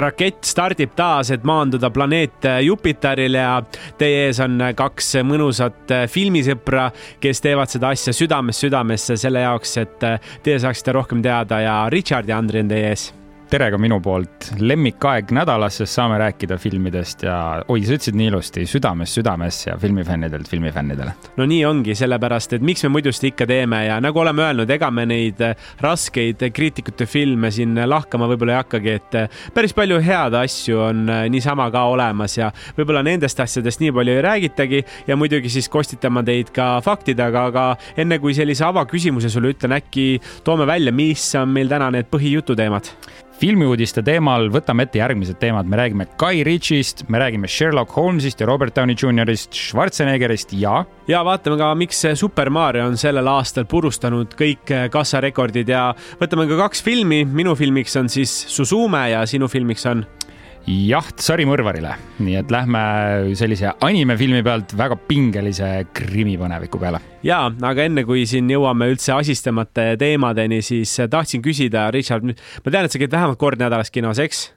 [0.00, 3.54] rakett stardib taas, et maanduda planeet Jupiterile ja
[3.98, 6.88] teie ees on kaks mõnusat filmisõpra,
[7.20, 10.10] kes teevad seda asja südamest südamesse selle jaoks, et
[10.44, 13.10] teie saaksite rohkem teada ja Richard ja Andri on teie ees
[13.50, 17.34] tere ka minu poolt, lemmikaeg nädalas, sest saame rääkida filmidest ja
[17.66, 21.14] oi, sa ütlesid nii ilusti, südamest südames ja filmifännidelt filmifännidele.
[21.36, 24.70] no nii ongi, sellepärast et miks me muidu seda ikka teeme ja nagu oleme öelnud,
[24.70, 25.42] ega me neid
[25.82, 29.18] raskeid kriitikute filme siin lahkama võib-olla ei hakkagi, et
[29.56, 34.22] päris palju head asju on niisama ka olemas ja võib-olla nendest asjadest nii palju ei
[34.28, 37.66] räägitagi ja muidugi siis kostitama teid ka faktidega, aga
[37.98, 40.06] enne kui sellise avaküsimuse sulle ütlen, äkki
[40.46, 42.94] toome välja, mis on meil täna need põhijututeemad
[43.40, 48.48] filmiuudiste teemal võtame ette järgmised teemad, me räägime Guy Ritchie'st, me räägime Sherlock Holmesist ja
[48.48, 50.82] Robert Downey Jr.'ist, Schwarzeneggerist ja.
[51.08, 55.88] ja vaatame ka, miks Super Mario on sellel aastal purustanud kõik kassarekordid ja
[56.20, 60.04] võtame ka kaks filmi, minu filmiks on siis Suzume ja sinu filmiks on
[60.68, 62.82] jaht sarimõrvarile, nii et lähme
[63.38, 67.00] sellise animefilmi pealt väga pingelise krimipõneviku peale.
[67.26, 72.84] ja, aga enne kui siin jõuame üldse asistemate teemadeni, siis tahtsin küsida, Richard, ma tean,
[72.84, 74.50] et sa käid vähemalt kord nädalas kinos, eks?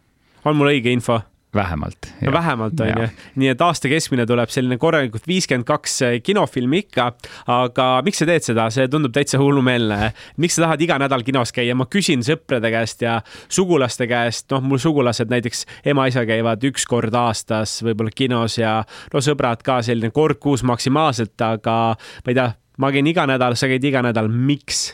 [0.46, 1.22] on mul õige info?
[1.56, 2.08] Vähemalt.
[2.22, 6.84] no vähemalt on ju, nii et aasta keskmine tuleb selline korralikult viiskümmend kaks eh, kinofilmi
[6.84, 7.08] ikka,
[7.54, 10.12] aga miks sa teed seda, see tundub täitsa hullumeelne.
[10.42, 14.64] miks sa tahad iga nädal kinos käia, ma küsin sõprade käest ja sugulaste käest, noh,
[14.66, 18.80] mul sugulased näiteks ema-isa käivad üks kord aastas võib-olla kinos ja
[19.14, 23.58] no sõbrad ka selline kord kuus maksimaalselt, aga ma ei tea, ma käin iga nädal,
[23.60, 24.94] sa käid iga nädal, miks?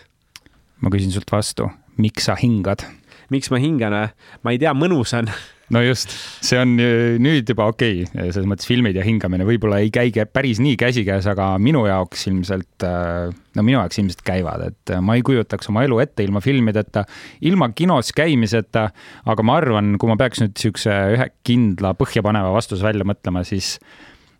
[0.80, 2.84] ma küsin sult vastu, miks sa hingad?
[3.30, 3.96] miks ma hingan,
[4.44, 5.30] ma ei tea, mõnus on
[5.74, 6.14] no just,
[6.46, 6.76] see on
[7.22, 11.28] nüüd juba okei okay., selles mõttes filmid ja hingamine võib-olla ei käi päris nii käsikäes,
[11.30, 15.86] aga minu jaoks ilmselt, äh, no minu jaoks ilmselt käivad, et ma ei kujutaks oma
[15.88, 17.06] elu ette ilma filmideta,
[17.46, 18.90] ilma kinos käimiseta,
[19.30, 23.78] aga ma arvan, kui ma peaks nüüd niisuguse ühe kindla põhjapaneva vastuse välja mõtlema, siis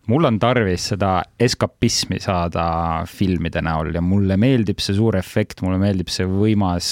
[0.10, 2.66] mul on tarvis seda eskapismi saada
[3.10, 6.90] filmide näol ja mulle meeldib see suur efekt, mulle meeldib see võimas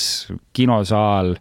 [0.57, 1.33] kinosaal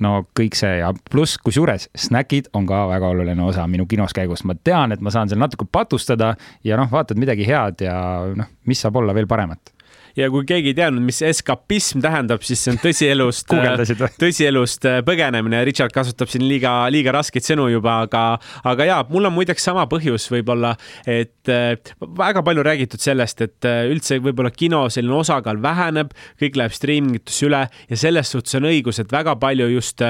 [0.00, 4.46] no kõik see ja pluss, kusjuures snäkid on ka väga oluline osa minu kinos käigust,
[4.48, 6.32] ma tean, et ma saan seal natuke patustada
[6.64, 7.96] ja noh, vaatad midagi head ja
[8.36, 9.71] noh, mis saab olla veel paremat
[10.18, 13.52] ja kui keegi ei teadnud, mis eskapism tähendab, siis see on tõsielust
[14.22, 15.62] tõsielust äh, põgenemine.
[15.66, 18.24] Richard kasutab siin liiga, liiga raskeid sõnu juba, aga,
[18.68, 20.74] aga ja mul on muideks sama põhjus võib-olla,
[21.08, 21.74] et äh,
[22.18, 27.48] väga palju räägitud sellest, et äh, üldse võib-olla kino selline osakaal väheneb, kõik läheb striimingutesse
[27.48, 30.02] üle ja selles suhtes on õigus, et väga palju just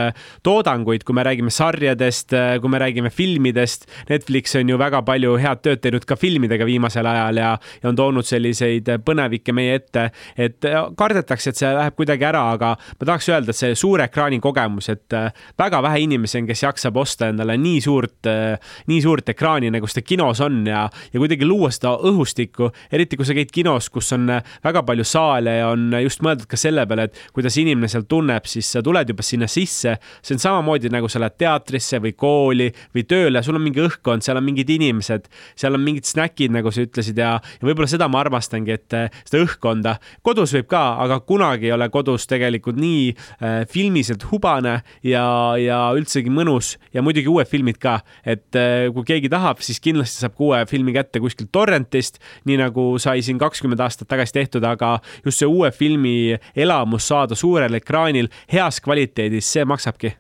[0.47, 5.63] toodanguid, kui me räägime sarjadest, kui me räägime filmidest, Netflix on ju väga palju head
[5.65, 7.53] tööd teinud ka filmidega viimasel ajal ja,
[7.83, 12.43] ja on toonud selliseid põnevikke meie ette et, et kardetakse, et see läheb kuidagi ära,
[12.55, 16.49] aga ma tahaks öelda, et see suure ekraani kogemus, et äh, väga vähe inimesi on,
[16.49, 20.85] kes jaksab osta endale nii suurt, äh, nii suurt ekraani, nagu seda kinos on ja,
[21.13, 25.07] ja kuidagi luua seda õhustikku, eriti kui sa käid kinos, kus on äh, väga palju
[25.09, 28.85] saale ja on just mõeldud ka selle peale, et kuidas inimene seal tunneb, siis sa
[28.85, 29.97] tuled juba sinna sisse.
[30.23, 34.25] see on samamoodi nagu sa lähed teatrisse või kooli või tööle, sul on mingi õhkkond,
[34.25, 38.09] seal on mingid inimesed, seal on mingid snäkid, nagu sa ütlesid ja, ja võib-olla seda
[38.11, 38.97] ma armastangi, et
[39.29, 39.99] seda õhkkonda mõelda.
[40.23, 45.93] kodus võib ka, aga kunagi ei ole kodus tegelikult nii äh, filmiliselt hubane ja, ja
[45.95, 48.01] üldsegi mõnus ja muidugi uued filmid ka.
[48.25, 52.59] et äh, kui keegi tahab, siis kindlasti saab ka uue filmi kätte kuskilt torrentist, nii
[52.59, 57.75] nagu sai siin kakskümmend aastat tagasi tehtud, aga just see uue filmi elamus saada suurel
[57.75, 60.17] ekraanil heas kvaliteedis, see maksabki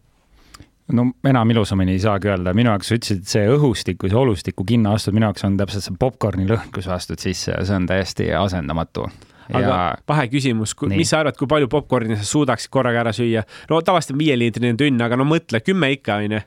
[0.92, 4.66] no enam ilusamini ei saagi öelda, minu jaoks sa ütlesid, see õhustik või see olustiku
[4.68, 7.78] kinno astud, minu jaoks on täpselt see popkorni lõhn, kui sa astud sisse ja see
[7.78, 9.06] on täiesti asendamatu
[9.52, 9.82] aga ja...
[10.08, 13.44] vaheküsimus, mis sa arvad, kui palju popkorni sa suudaksid korraga ära süüa?
[13.70, 16.42] no tavaliselt on viieliitrine tünn, aga no mõtle, kümme ikka, onju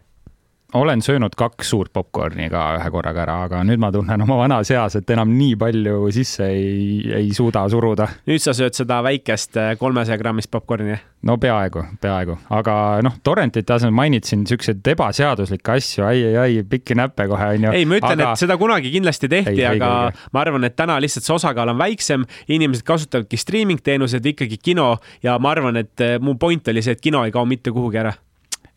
[0.76, 4.72] olen söönud kaks suurt popkorni ka ühe korraga ära, aga nüüd ma tunnen oma vanas
[4.74, 8.08] eas, et enam nii palju sisse ei, ei suuda suruda.
[8.28, 10.98] nüüd sa sööd seda väikest äh, kolmesaja grammist popkorni?
[11.26, 16.98] no peaaegu, peaaegu, aga noh, torrentite asemel mainitasin siukseid ebaseaduslikke asju ai, ai, ai, pikki
[17.00, 17.72] näppe kohe onju.
[17.72, 21.00] ei, ma ütlen aga..., et seda kunagi kindlasti tehti, aga ei, ma arvan, et täna
[21.04, 24.92] lihtsalt see osakaal on väiksem, inimesed kasutavadki streaming teenuseid ikkagi kino
[25.24, 28.04] ja ma arvan, et äh, mu point oli see, et kino ei kao mitte kuhugi
[28.04, 28.14] ära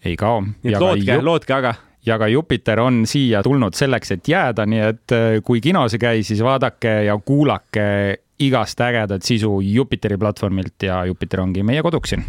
[0.06, 0.40] ei kao.
[0.62, 1.74] nii et lootke, lootke aga
[2.06, 6.02] ja ka Jupiter on siia tulnud selleks, et jääda, nii et äh, kui kinos ei
[6.02, 7.88] käi, siis vaadake ja kuulake
[8.38, 12.26] igast ägedat sisu Jupiteri platvormilt ja Jupiter ongi meie koduks siin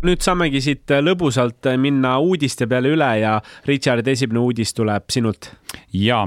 [0.00, 3.34] nüüd saamegi siit lõbusalt minna uudiste peale üle ja
[3.68, 5.52] Richard, esimene uudis tuleb sinult.
[5.92, 6.24] ja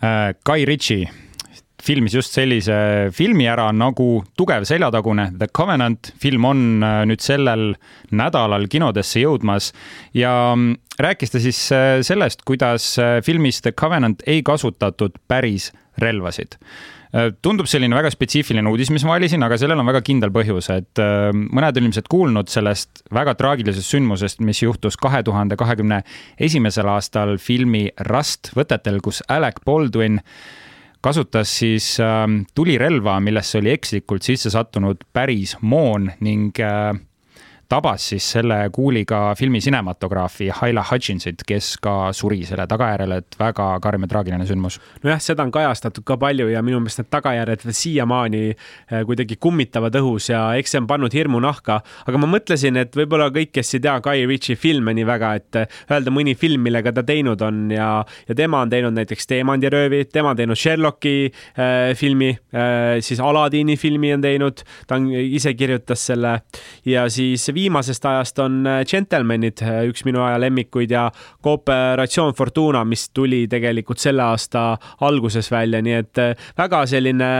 [0.00, 1.06] Guy Ritchie
[1.86, 2.76] filmis just sellise
[3.14, 6.12] filmi ära nagu Tugev seljatagune, The Covenant.
[6.20, 7.74] film on äh, nüüd sellel
[8.10, 9.72] nädalal kinodesse jõudmas
[10.16, 15.72] ja mm, rääkis ta siis äh, sellest, kuidas äh, filmis The Covenant ei kasutatud päris
[16.02, 16.58] relvasid
[17.42, 21.00] tundub selline väga spetsiifiline uudis, mis ma valisin, aga sellel on väga kindel põhjus, et
[21.32, 26.02] mõned on ilmselt kuulnud sellest väga traagilisest sündmusest, mis juhtus kahe tuhande kahekümne
[26.42, 30.20] esimesel aastal filmi Rust võtetel, kus Alec Baldwin
[31.06, 32.24] kasutas siis äh,
[32.54, 36.96] tulirelva, millesse oli ekslikult sisse sattunud päris moon ning äh,
[37.68, 43.68] tabas siis selle kuuliga filmi cinematograafi Haila Hutchinsit, kes ka suri selle tagajärjel, et väga
[43.82, 44.78] karm ja traagiline sündmus.
[45.02, 49.98] nojah, seda on kajastatud ka palju ja minu meelest need tagajärjed siiamaani eh, kuidagi kummitavad
[49.98, 51.80] õhus ja eks see on pannud hirmu nahka.
[52.06, 55.60] aga ma mõtlesin, et võib-olla kõik, kes ei tea Guy Ritchie filme nii väga, et
[55.62, 57.90] eh, öelda mõni film, millega ta teinud on ja,
[58.28, 63.76] ja tema on teinud näiteks Teemandiröövi, tema on teinud Sherlocki äh, filmi äh,, siis Aladini
[63.76, 66.38] filmi on teinud, ta on ise kirjutas selle
[66.86, 71.08] ja siis viimasest ajast on äh, Gentlemanid äh, üks minu aja lemmikuid ja
[71.42, 74.68] Kooperatsioon Fortuna, mis tuli tegelikult selle aasta
[75.06, 77.30] alguses välja, nii et äh, väga selline,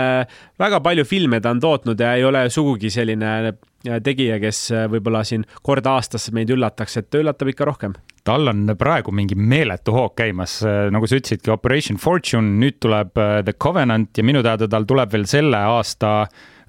[0.59, 3.57] väga palju filme ta on tootnud ja ei ole sugugi selline
[4.03, 7.93] tegija, kes võib-olla siin kord aastas meid üllataks, et ta üllatab ikka rohkem.
[8.27, 10.57] Tal on praegu mingi meeletu hoog käimas,
[10.91, 15.29] nagu sa ütlesidki, Operation Fortune, nüüd tuleb The Covenant ja minu teada tal tuleb veel
[15.31, 16.17] selle aasta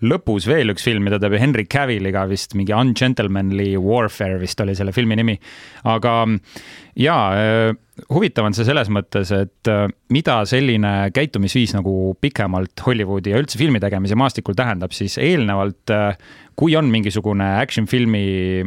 [0.06, 4.94] lõpus veel üks film, mida teeb Henry Cavilliga vist mingi Ungentlemanly Warfare vist oli selle
[4.94, 5.38] filmi nimi.
[5.90, 6.14] aga
[6.98, 7.72] jaa, äh,
[8.14, 13.58] huvitav on see selles mõttes, et äh, mida selline käitumisviis nagu pikemalt Hollywoodi ja üldse
[13.58, 16.14] filmi tegemise maastikul tähendab, siis eelnevalt, äh,
[16.58, 18.66] kui on mingisugune action filmi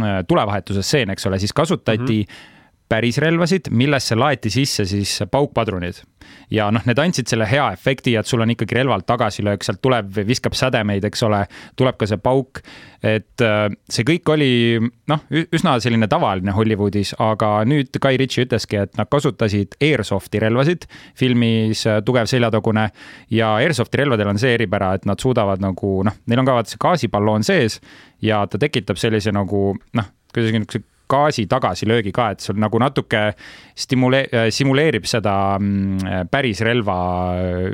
[0.00, 2.58] tulevahetuse stseen, eks ole, siis kasutati mm -hmm
[2.90, 6.02] pärisrelvasid, millesse laeti sisse siis paukpadrunid.
[6.50, 10.10] ja noh, need andsid selle hea efekti, et sul on ikkagi relvalt tagasilöök, sealt tuleb,
[10.26, 11.44] viskab sädemeid, eks ole,
[11.78, 12.60] tuleb ka see pauk.
[13.06, 14.50] et äh, see kõik oli
[15.08, 20.86] noh, üsna selline tavaline Hollywoodis, aga nüüd Guy Ritchie ütleski, et nad kasutasid airsofti relvasid
[21.18, 22.90] filmis äh, Tugev seljatagune
[23.30, 26.74] ja airsofti relvadel on see eripära, et nad suudavad nagu noh, neil on ka vaata
[26.74, 27.80] see gaasiballoon sees
[28.22, 33.30] ja ta tekitab sellise nagu noh, kuidas niisuguse gaasi tagasilöögi ka, et sul nagu natuke
[33.80, 36.96] stimule-, simuleerib seda mm, päris relva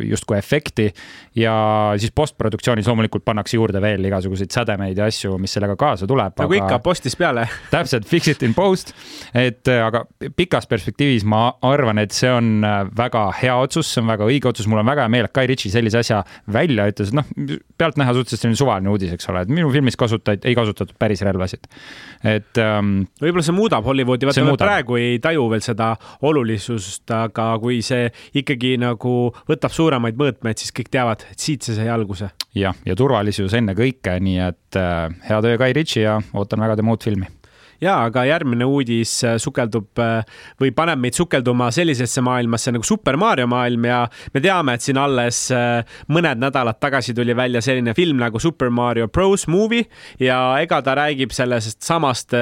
[0.06, 0.91] justkui efekti.
[1.37, 1.55] ja
[2.00, 6.37] siis postproduktsioonis loomulikult pannakse juurde veel igasuguseid sädemeid ja asju, mis sellega kaasa tuleb.
[6.38, 6.65] nagu aga...
[6.65, 8.94] ikka, postis peale täpselt, fix it in post.
[9.35, 10.05] et aga
[10.37, 12.65] pikas perspektiivis ma arvan, et see on
[12.97, 15.50] väga hea otsus, see on väga õige otsus, mul on väga hea meel, et Guy
[15.50, 16.23] Ritchie sellise asja
[16.53, 17.27] välja ütles, noh,
[17.79, 21.69] pealtnäha suhteliselt selline suvaline uudis, eks ole, et minu filmis kasutati, ei kasutatud päris relvasid.
[22.25, 25.93] et um, võib-olla see muudab Hollywoodi, vaata nad praegu ei taju veel seda
[26.26, 28.08] olulisust, aga kui see
[28.40, 29.17] ikkagi nagu
[29.50, 32.31] võtab suuremaid mõõtmeid, siis kõik teavad, et siit see sai alguse.
[32.56, 36.96] jah, ja turvalisus ennekõike, nii et äh, hea töö, Guy Ritchie ja ootan väga tema
[36.96, 37.28] uut filmi
[37.81, 40.25] ja, aga järgmine uudis äh, sukeldub äh,
[40.61, 44.00] või paneb meid sukelduma sellisesse maailmasse nagu Super Mario maailm ja
[44.34, 48.71] me teame, et siin alles äh, mõned nädalad tagasi tuli välja selline film nagu Super
[48.71, 49.47] Mario Bros.
[49.47, 49.87] Movie
[50.21, 52.35] ja ega ta räägib sellest samast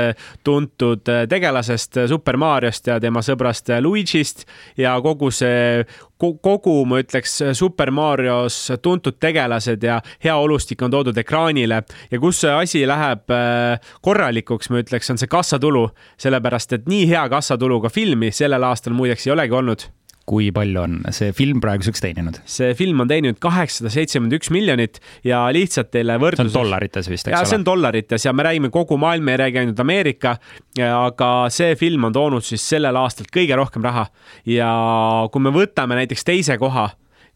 [0.45, 4.47] tuntud tegelasest Super Mariost ja tema sõbrast Luigi'st
[4.81, 5.85] ja kogu see
[6.19, 11.83] kogu, ma ütleks, Super Marios tuntud tegelased ja hea olustik on toodud ekraanile.
[12.11, 15.89] Ja kus see asi läheb äh, korralikuks, ma ütleks, on see kassatulu,
[16.21, 19.89] sellepärast et nii hea kassatuluga filmi sellel aastal muideks ei olegi olnud
[20.29, 22.39] kui palju on see film praeguseks teeninud?
[22.49, 26.49] see film on teeninud kaheksasada seitsekümmend üks miljonit ja lihtsalt teile võrdluseks.
[26.49, 27.51] see on dollarites vist, eks ole?
[27.51, 30.37] see on dollarites ja me räägime kogu maailma, ei räägi ainult Ameerika.
[30.81, 34.07] aga see film on toonud siis sellel aastal kõige rohkem raha
[34.49, 34.71] ja
[35.33, 36.89] kui me võtame näiteks teise koha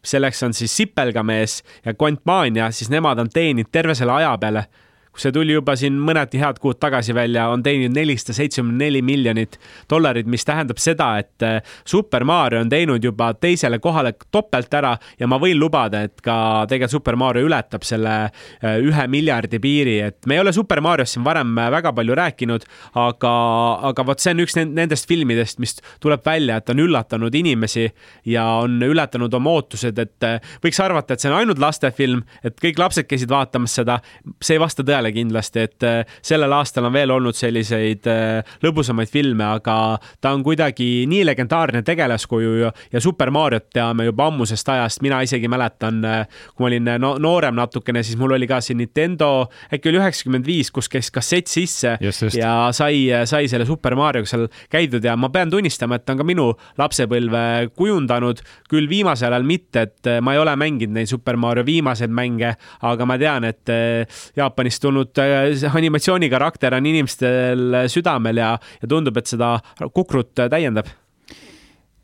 [0.04, 4.68] selleks on siis Sipelgamees ja Quantmania, siis nemad on teeninud terve selle aja peale
[5.12, 9.03] kui see tuli juba siin mõneti head kuud tagasi välja, on teeninud nelisada seitsekümmend neli
[9.03, 9.59] miljonit
[9.91, 14.95] dollarit, mis tähendab seda, et äh, Super Mario on teinud juba teisele kohale topelt ära
[15.19, 19.99] ja ma võin lubada, et ka tegelikult Super Mario ületab selle äh, ühe miljardi piiri,
[20.07, 23.35] et me ei ole Super Mariost siin varem äh, väga palju rääkinud, aga,
[23.91, 27.88] aga vot see on üks nendest filmidest, mis tuleb välja, et on üllatanud inimesi
[28.29, 30.29] ja on ületanud oma ootused, et
[30.65, 33.99] võiks arvata, et see on ainult lastefilm, et kõik lapsed käisid vaatamas seda,
[34.43, 35.87] see ei vasta tõele peale kindlasti, et
[36.25, 38.07] sellel aastal on veel olnud selliseid
[38.65, 44.29] lõbusamaid filme, aga ta on kuidagi nii legendaarne tegelaskuju ja, ja Super Mariot teame juba
[44.29, 46.00] ammusest ajast, mina isegi mäletan,
[46.55, 50.47] kui ma olin no, noorem natukene, siis mul oli ka siin Nintendo, äkki oli üheksakümmend
[50.47, 52.38] viis, kus käis kassett sisse just, just.
[52.38, 56.23] ja sai, sai selle Super Marioga seal käidud ja ma pean tunnistama, et ta on
[56.23, 57.45] ka minu lapsepõlve
[57.79, 62.55] kujundanud, küll viimasel ajal mitte, et ma ei ole mänginud neid Super Mario viimaseid mänge,
[62.88, 63.77] aga ma tean, et
[64.37, 68.52] Jaapanist tulnud eh, animatsioonikarakter on inimestel südamel ja,
[68.83, 69.57] ja tundub, et seda
[69.95, 70.90] kukrut täiendab.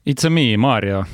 [0.04, 1.04] It's a me, Mario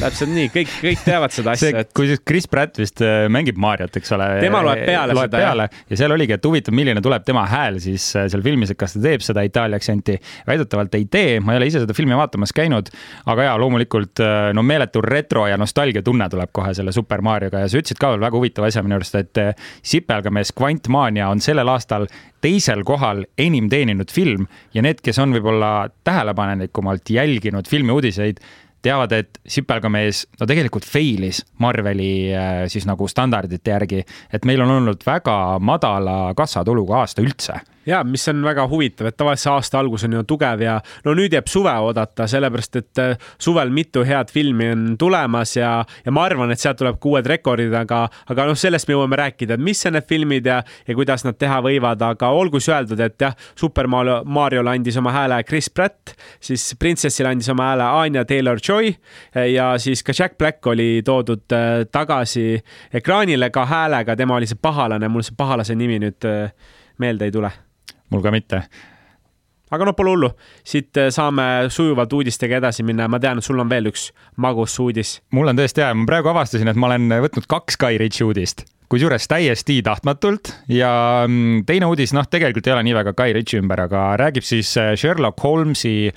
[0.00, 1.70] täpselt nii, kõik, kõik teavad seda asja.
[1.82, 1.90] Et...
[1.96, 4.28] kui Chris Pratt vist äh, mängib Mariot, eks ole.
[4.44, 5.40] tema loeb peale loeb seda.
[5.40, 5.98] peale ja.
[6.00, 9.04] seal oligi, et huvitav, milline tuleb tema hääl siis äh, seal filmis, et kas ta
[9.04, 10.18] teeb seda Itaalia aktsenti.
[10.48, 12.90] väidetavalt ei tee, ma ei ole ise seda filmi vaatamas käinud,
[13.30, 17.70] aga ja loomulikult äh, no meeletu retro ja nostalgiatunne tuleb kohe selle Super Marioga ja
[17.70, 19.42] sa ütlesid ka veel väga huvitava asja minu arust, et
[19.84, 22.08] sipelgamees Quantmania on sellel aastal
[22.44, 28.42] teisel kohal enim teeninud film ja need, kes on võib-olla tähelepanelikumalt jälginud filmiuudiseid,
[28.84, 34.76] teavad, et sipelgamees no tegelikult failis Marveli äh, siis nagu standardite järgi, et meil on
[34.78, 39.78] olnud väga madala kassatuluga aasta üldse ja mis on väga huvitav, et tavaliselt see aasta
[39.80, 44.04] algus on ju tugev ja no nüüd jääb suve oodata, sellepärast et äh, suvel mitu
[44.06, 45.72] head filmi on tulemas ja,
[46.04, 49.18] ja ma arvan, et sealt tuleb ka uued rekordid, aga, aga noh, sellest me jõuame
[49.20, 52.72] rääkida, et mis on need filmid ja, ja kuidas nad teha võivad, aga olgu siis
[52.74, 57.70] öeldud, et jah, Super Mario, Mariole andis oma hääle Chris Pratt, siis Princessile andis oma
[57.72, 58.94] hääle Anya Taylor-Joy
[59.52, 62.62] ja siis ka Jack Black oli toodud äh, tagasi
[62.94, 66.50] ekraanile ka häälega, tema oli see pahalane, mul see pahalase nimi nüüd äh,
[66.98, 67.52] meelde ei tule
[68.14, 68.64] mul ka mitte.
[69.74, 70.28] Aga noh, pole hullu,
[70.66, 73.08] siit äh, saame sujuvalt uudistega edasi minna.
[73.08, 75.18] Ja ma tean, et sul on veel üks magus uudis.
[75.34, 78.66] mul on tõesti hea, ma praegu avastasin, et ma olen võtnud kaks Guy Ritchie uudist,
[78.92, 80.52] kusjuures täiesti tahtmatult.
[80.70, 80.92] Ja
[81.26, 84.76] mm, teine uudis, noh, tegelikult ei ole nii väga Guy Ritchie ümber, aga räägib siis
[84.78, 86.12] äh, Sherlock Holmesi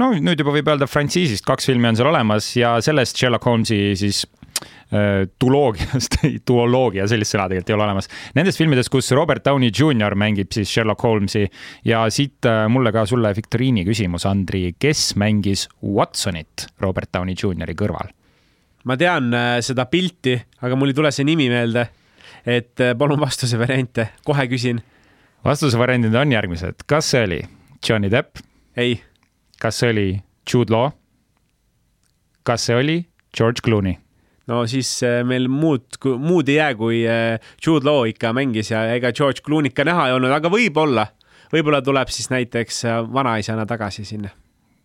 [0.00, 3.80] no nüüd juba võib öelda frantsiisist, kaks filmi on seal olemas ja sellest Sherlock Holmesi
[4.00, 4.22] siis
[4.92, 8.08] Äh, duoloogiast, duoloogia, sellist sõna tegelikult ei ole olemas.
[8.36, 11.46] Nendes filmides, kus Robert Downey Jr mängib siis Sherlock Holmesi
[11.88, 17.72] ja siit äh, mulle ka sulle viktoriini küsimus, Andri, kes mängis Watsonit Robert Downey Jr
[17.78, 18.12] kõrval?
[18.84, 21.88] ma tean äh, seda pilti, aga mul ei tule see nimi meelde.
[22.44, 24.84] et palun vastuse variante, kohe küsin.
[25.46, 27.42] vastuse variandid on järgmised, kas see oli
[27.80, 28.44] Johnny Depp?
[28.76, 29.00] ei.
[29.56, 30.08] kas see oli
[30.44, 30.92] Jude Law?
[32.44, 33.02] kas see oli
[33.32, 33.96] George Clooney?
[34.50, 38.84] No siis äh, meil muud, muud ei jää, kui äh, Jude Law ikka mängis ja
[38.94, 41.06] ega George Clooney't ka näha ei olnud, aga võib-olla,
[41.52, 44.32] võib-olla tuleb siis näiteks äh, vanaisana tagasi sinna.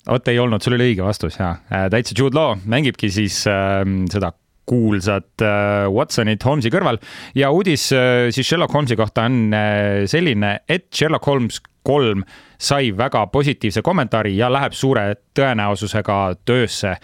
[0.07, 1.55] vot ei olnud, sul oli õige vastus ja
[1.91, 4.33] täitsa Jude Law mängibki siis äh, seda
[4.67, 6.99] kuulsat äh, Watsonit Holmesi kõrval
[7.37, 12.25] ja uudis äh, siis Sherlock Holmesi kohta on äh, selline, et Sherlock Holmes kolm
[12.59, 16.97] sai väga positiivse kommentaari ja läheb suure tõenäosusega töösse.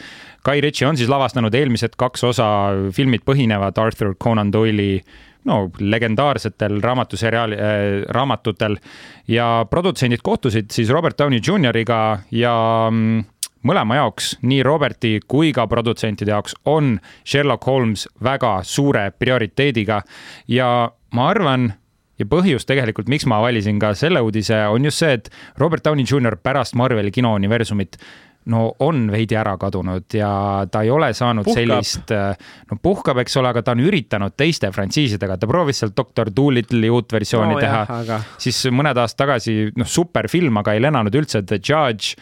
[0.43, 2.47] Guy Ritchie on siis lavastanud eelmised kaks osa,
[2.91, 4.97] filmid põhinevad Arthur Conan Doyle'i
[5.47, 8.77] no legendaarsetel raamatuseriaali äh,, raamatutel
[9.27, 11.99] ja produtsendid kohtusid siis Robert Downey Jr.iga
[12.31, 12.55] ja
[12.91, 13.23] mm,
[13.67, 20.01] mõlema jaoks, nii Roberti kui ka produtsentide jaoks on Sherlock Holmes väga suure prioriteediga.
[20.51, 20.67] Ja
[21.15, 21.71] ma arvan,
[22.19, 26.05] ja põhjus tegelikult, miks ma valisin ka selle uudise, on just see, et Robert Downey
[26.07, 27.99] Jr pärast Marveli kinouniversumit
[28.51, 30.29] no on veidi ära kadunud ja
[30.71, 31.59] ta ei ole saanud puhkab.
[31.59, 32.13] sellist,
[32.71, 36.91] no puhkab, eks ole, aga ta on üritanud teiste frantsiisidega, ta proovis seal Doctor Dolittle'i
[36.91, 38.19] uut versiooni no, teha, aga...
[38.43, 42.17] siis mõned aastad tagasi, noh, superfilm, aga ei lennanud üldse, The Judge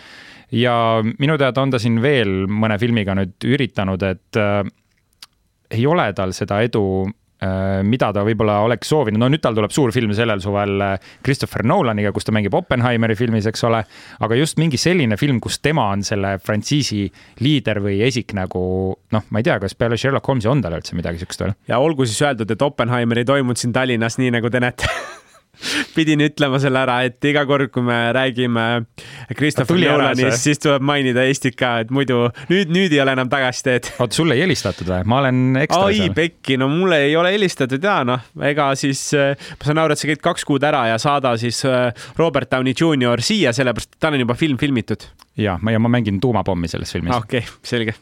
[0.52, 4.62] ja minu teada on ta siin veel mõne filmiga nüüd üritanud, et äh,
[5.72, 9.72] ei ole tal seda edu äh, mida ta võib-olla oleks soovinud, no nüüd tal tuleb
[9.74, 13.84] suur film sellel suvel äh, Christopher Nolaniga, kus ta mängib Oppenheimeri filmis, eks ole,
[14.20, 17.06] aga just mingi selline film, kus tema on selle frantsiisi
[17.44, 18.66] liider või esik nagu
[19.16, 21.56] noh, ma ei tea, kas peale Sherlock Holmesi on tal üldse midagi siukest veel?
[21.72, 24.92] ja olgu siis öeldud, et Oppenheimer ei toimunud siin Tallinnas, nii nagu te näete
[25.96, 28.66] pidin ütlema selle ära, et iga kord, kui me räägime
[29.38, 33.94] Christopher Nolanist, siis tuleb mainida Eestit ka, et muidu nüüd, nüüd ei ole enam tagasiteed.
[33.98, 35.02] oota, sulle ei helistatud või?
[35.12, 36.16] ma olen ekstra ai, seal.
[36.18, 40.04] pekki, no mulle ei ole helistatud ja noh, ega siis äh, ma saan aru, et
[40.04, 41.90] sa käid kaks kuud ära ja saada siis äh,
[42.20, 45.10] Robert Downey Jr siia, sellepärast et tal on juba film filmitud.
[45.38, 47.16] ja, ja ma mängin tuumapommi selles filmis.
[47.16, 47.98] okei okay,, selge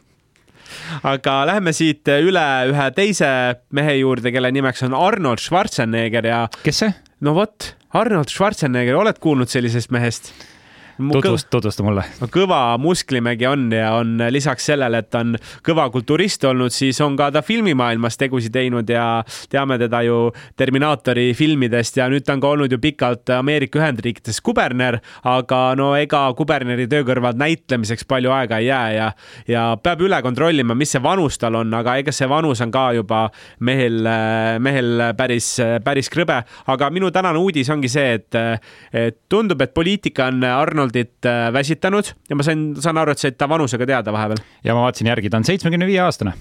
[1.10, 3.30] aga läheme siit üle ühe teise
[3.76, 6.42] mehe juurde, kelle nimeks on Arnold Schwarzenegger ja.
[6.64, 6.94] kes see?
[7.26, 10.32] No vot, Arnold Schwarzenegger, oled kuulnud sellisest mehest?
[11.00, 12.04] Tutvust, tutvusta mulle.
[12.34, 17.16] kõva musklimägi on ja on lisaks sellele, et ta on kõva kulturist olnud, siis on
[17.20, 20.20] ka ta filmimaailmas tegusid teinud ja teame teda ju
[20.60, 25.94] Terminaatori filmidest ja nüüd ta on ka olnud ju pikalt Ameerika Ühendriikides kuberner, aga no
[25.98, 29.12] ega kuberneri töö kõrvalt näitlemiseks palju aega ei jää ja,
[29.48, 32.90] ja peab üle kontrollima, mis see vanus tal on, aga ega see vanus on ka
[32.98, 33.26] juba
[33.66, 34.04] mehel,
[34.60, 38.40] mehel päris, päris krõbe, aga minu tänane uudis ongi see, et,
[38.94, 40.44] et tundub, et poliitika on
[40.90, 44.42] Arnoldit äh, väsitanud ja ma sain, saan aru, et said ta vanusega teada vahepeal.
[44.64, 46.34] ja ma vaatasin järgi, ta on seitsmekümne viie aastane.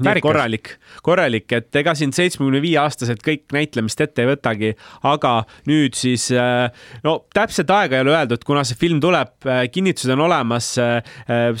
[0.00, 0.70] Korralik,
[1.04, 4.70] korralik, et ega siin seitsmekümne viie aastaselt kõik näitlemist ette ei võtagi,
[5.04, 5.32] aga
[5.68, 6.70] nüüd siis äh,
[7.04, 10.72] no täpset aega ei ole öeldud, kuna see film tuleb, äh, kinnitused on olemas,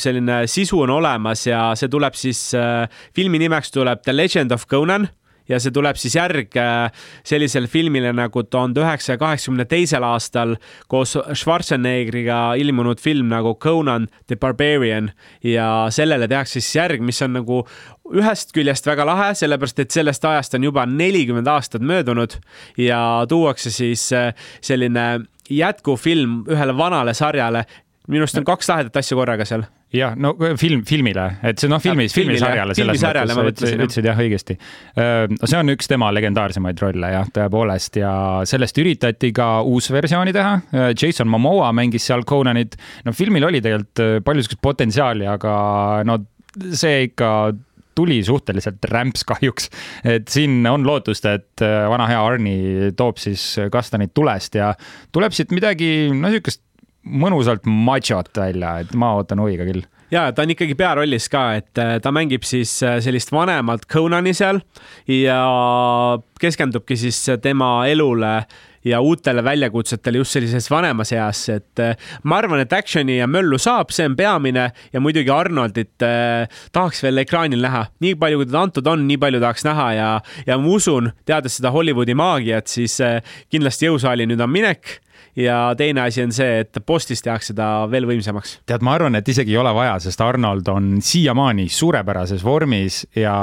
[0.00, 2.46] selline sisu on olemas ja see tuleb siis,
[3.16, 5.10] filmi nimeks tuleb The Legend of Conan
[5.50, 6.88] ja see tuleb siis järg äh,
[7.26, 10.56] sellisele filmile nagu tuhande üheksasaja kaheksakümne teisel aastal
[10.90, 15.10] koos Schwarzeneggeriga ilmunud film nagu Conan the Barbarian
[15.44, 17.64] ja sellele tehakse siis järg, mis on nagu
[18.10, 22.38] ühest küljest väga lahe, sellepärast et sellest ajast on juba nelikümmend aastat möödunud
[22.78, 27.64] ja tuuakse siis äh, selline jätkufilm ühele vanale sarjale.
[28.08, 31.80] minu arust on kaks lahedat asja korraga seal jah, no film, filmile, et see noh,
[31.82, 32.74] filmis, filmisarjale.
[32.78, 33.82] filmisarjale ma mõtlesin.
[33.86, 34.56] ütlesid jah õigesti.
[35.34, 38.12] no see on üks tema legendaarsemaid rolle jah, tõepoolest ja
[38.48, 40.58] sellest üritati ka uus versiooni teha.
[40.94, 42.78] Jason Momoa mängis seal Conanit.
[43.06, 45.56] no filmil oli tegelikult palju sihukest potentsiaali, aga
[46.06, 46.20] no
[46.70, 47.32] see ikka
[47.98, 49.68] tuli suhteliselt rämps kahjuks.
[50.04, 52.56] et siin on lootust, et vana hea Arni
[52.96, 53.42] toob siis
[53.72, 54.72] kastanid tulest ja
[55.12, 56.62] tuleb siit midagi, no sihukest
[57.04, 59.84] mõnusalt machot välja, et ma ootan huviga küll.
[60.10, 64.34] Ja ta on ikkagi pearollis ka, et äh, ta mängib siis äh, sellist vanemat Conani
[64.34, 64.58] seal
[65.06, 65.38] ja
[66.42, 68.40] keskendubki siis tema elule
[68.84, 73.58] ja uutele väljakutsetele just sellises vanemas eas, et äh, ma arvan, et action'i ja möllu
[73.60, 78.48] saab, see on peamine ja muidugi Arnoldit eh, tahaks veel ekraanil näha, nii palju, kui
[78.48, 80.08] teda antud on, nii palju tahaks näha ja,
[80.48, 83.20] ja ma usun, teades seda Hollywoodi maagiat, siis eh,
[83.52, 84.96] kindlasti jõusaali nüüd on minek
[85.36, 88.58] ja teine asi on see, et postis tehakse ta veel võimsamaks.
[88.66, 93.34] tead, ma arvan, et isegi ei ole vaja, sest Arnold on siiamaani suurepärases vormis ja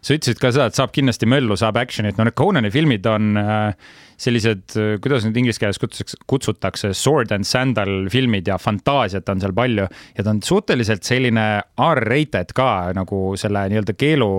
[0.00, 3.36] sa ütlesid ka seda, et saab kindlasti möllu, saab action'it, no need Conani filmid on
[3.40, 9.42] äh, sellised, kuidas nüüd inglise keeles kutsutakse, kutsutakse sword and sandal filmid ja fantaasiat on
[9.42, 11.46] seal palju ja ta on suhteliselt selline
[11.82, 14.30] R-rated ka nagu selle nii-öelda keelu,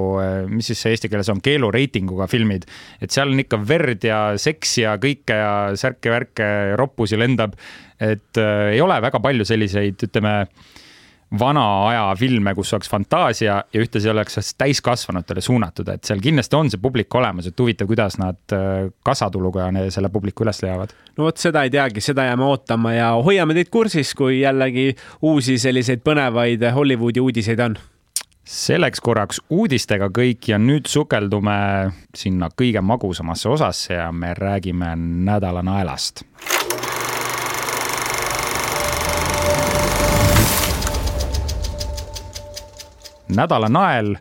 [0.49, 2.65] mis siis see eesti keeles on, keelureitinguga filmid.
[3.01, 7.55] et seal on ikka verd ja seksi ja kõike ja särke-värke, roppusi lendab.
[7.99, 10.33] et äh, ei ole väga palju selliseid, ütleme
[11.39, 16.71] vana aja filme, kus oleks fantaasia ja ühtlasi oleks täiskasvanutele suunatud, et seal kindlasti on
[16.71, 20.95] see publik olemas, et huvitav, kuidas nad äh, kasatuluga selle publiku üles leiavad.
[21.17, 25.57] no vot, seda ei teagi, seda jääme ootama ja hoiame teid kursis, kui jällegi uusi
[25.59, 27.77] selliseid põnevaid Hollywoodi uudiseid on
[28.47, 31.57] selleks korraks uudistega kõik ja nüüd sukeldume
[32.15, 34.95] sinna kõige magusamasse osasse ja me räägime
[35.27, 36.23] nädala naelast
[43.35, 44.15] nädala nael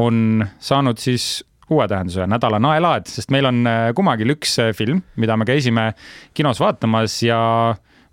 [0.00, 5.00] on saanud siis uue tähenduse, nädala naelaad, sest meil on äh, kummagil üks äh, film,
[5.20, 5.92] mida me käisime
[6.36, 7.38] kinos vaatamas ja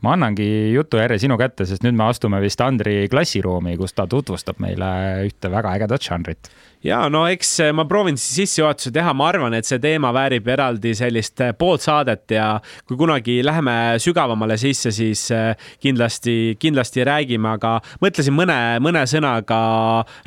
[0.01, 4.62] ma annangi jutujärje sinu kätte, sest nüüd me astume vist Andri klassiruumi, kus ta tutvustab
[4.63, 4.91] meile
[5.27, 6.51] ühte väga ägedat žanrit
[6.83, 10.47] ja no eks eh, ma proovin siis sissejuhatuse teha, ma arvan, et see teema väärib
[10.49, 12.47] eraldi sellist eh, poolt saadet ja
[12.89, 19.61] kui kunagi läheme sügavamale sisse, siis eh, kindlasti, kindlasti räägime, aga mõtlesin mõne, mõne sõnaga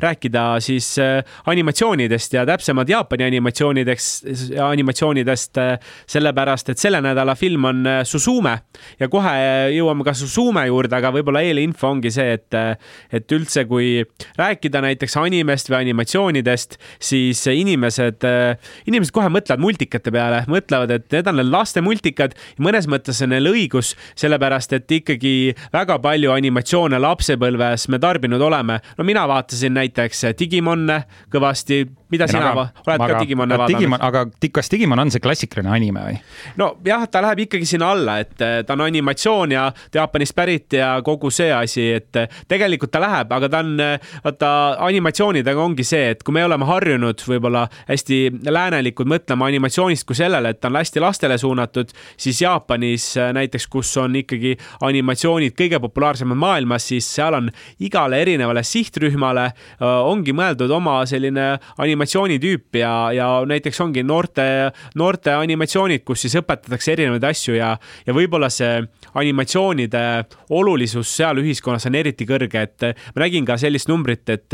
[0.01, 0.93] rääkida siis
[1.49, 4.09] animatsioonidest ja täpsemalt Jaapani animatsioonideks,
[4.63, 5.59] animatsioonidest,
[6.11, 8.55] sellepärast et selle nädala film on Suzume
[8.99, 9.35] ja kohe
[9.75, 12.59] jõuame ka Suzume juurde, aga võib-olla eelinfo ongi see, et,
[13.11, 14.05] et üldse, kui
[14.39, 18.25] rääkida näiteks animest või animatsioonidest, filmidest, siis inimesed,
[18.87, 23.21] inimesed kohe mõtlevad multikate peale, mõtlevad, et need on need laste multikad ja mõnes mõttes
[23.23, 28.79] on neil õigus, sellepärast et ikkagi väga palju animatsioone lapsepõlves me tarbinud oleme.
[28.97, 33.97] no mina vaatasin näiteks Digimon'e kõvasti mida sina aga, oled aga, ka Digimone vaadanud?
[34.07, 34.23] aga
[34.55, 36.17] kas Digimon on see klassikaline anime või?
[36.59, 40.93] nojah, ta läheb ikkagi sinna alla, et eh, ta on animatsioon ja Jaapanist pärit ja
[41.05, 44.51] kogu see asi, et eh, tegelikult ta läheb, aga ta on, eh, vaata
[44.87, 50.53] animatsioonidega ongi see, et kui me oleme harjunud võib-olla hästi läänelikult mõtlema animatsioonist kui sellele,
[50.53, 56.39] et ta on hästi lastele suunatud, siis Jaapanis näiteks, kus on ikkagi animatsioonid kõige populaarsemad
[56.39, 57.51] maailmas, siis seal on
[57.83, 59.49] igale erinevale sihtrühmale
[59.81, 66.35] ongi mõeldud oma selline animatsioon animatsioonitüüp ja, ja näiteks ongi noorte, noorte animatsioonid, kus siis
[66.37, 67.73] õpetatakse erinevaid asju ja,
[68.05, 68.83] ja võib-olla see
[69.17, 70.03] animatsioonide
[70.53, 74.53] olulisus seal ühiskonnas on eriti kõrge, et ma nägin ka sellist numbrit, et,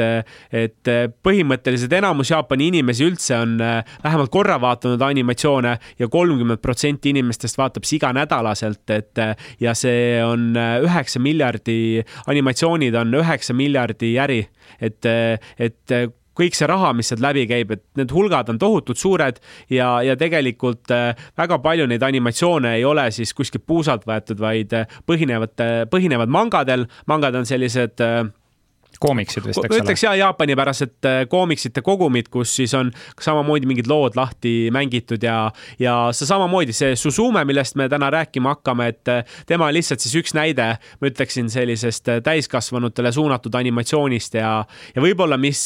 [0.52, 0.92] et
[1.24, 7.86] põhimõtteliselt enamus Jaapani inimesi üldse on vähemalt korra vaadanud animatsioone ja kolmkümmend protsenti inimestest vaatab
[7.86, 9.24] siis iganädalaselt, et
[9.60, 12.00] ja see on üheksa miljardi,
[12.32, 14.42] animatsioonid on üheksa miljardi äri,
[14.80, 15.06] et,
[15.60, 15.96] et
[16.38, 19.40] kõik see raha, mis sealt läbi käib, et need hulgad on tohutult suured
[19.72, 24.76] ja, ja tegelikult äh, väga palju neid animatsioone ei ole siis kuskilt puusalt võetud, vaid
[24.78, 25.56] äh, põhinevad,
[25.92, 26.88] põhinevad mangadel.
[27.08, 28.24] mangad on sellised äh,
[29.02, 29.82] koomiksid vist, eks ole?
[29.82, 35.38] ütleks ja Jaapani-pärased äh, koomiksite kogumid, kus siis on samamoodi mingid lood lahti mängitud ja,
[35.82, 40.04] ja see samamoodi see Suzume, millest me täna rääkima hakkame, et äh, tema on lihtsalt
[40.04, 40.68] siis üks näide,
[41.02, 44.54] ma ütleksin sellisest äh, täiskasvanutele suunatud animatsioonist ja,
[44.96, 45.64] ja võib-olla, mis,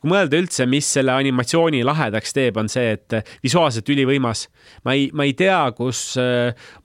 [0.00, 4.46] kui mõelda üldse, mis selle animatsiooni lahedaks teeb, on see, et visuaalselt ülivõimas.
[4.86, 6.14] ma ei, ma ei tea, kus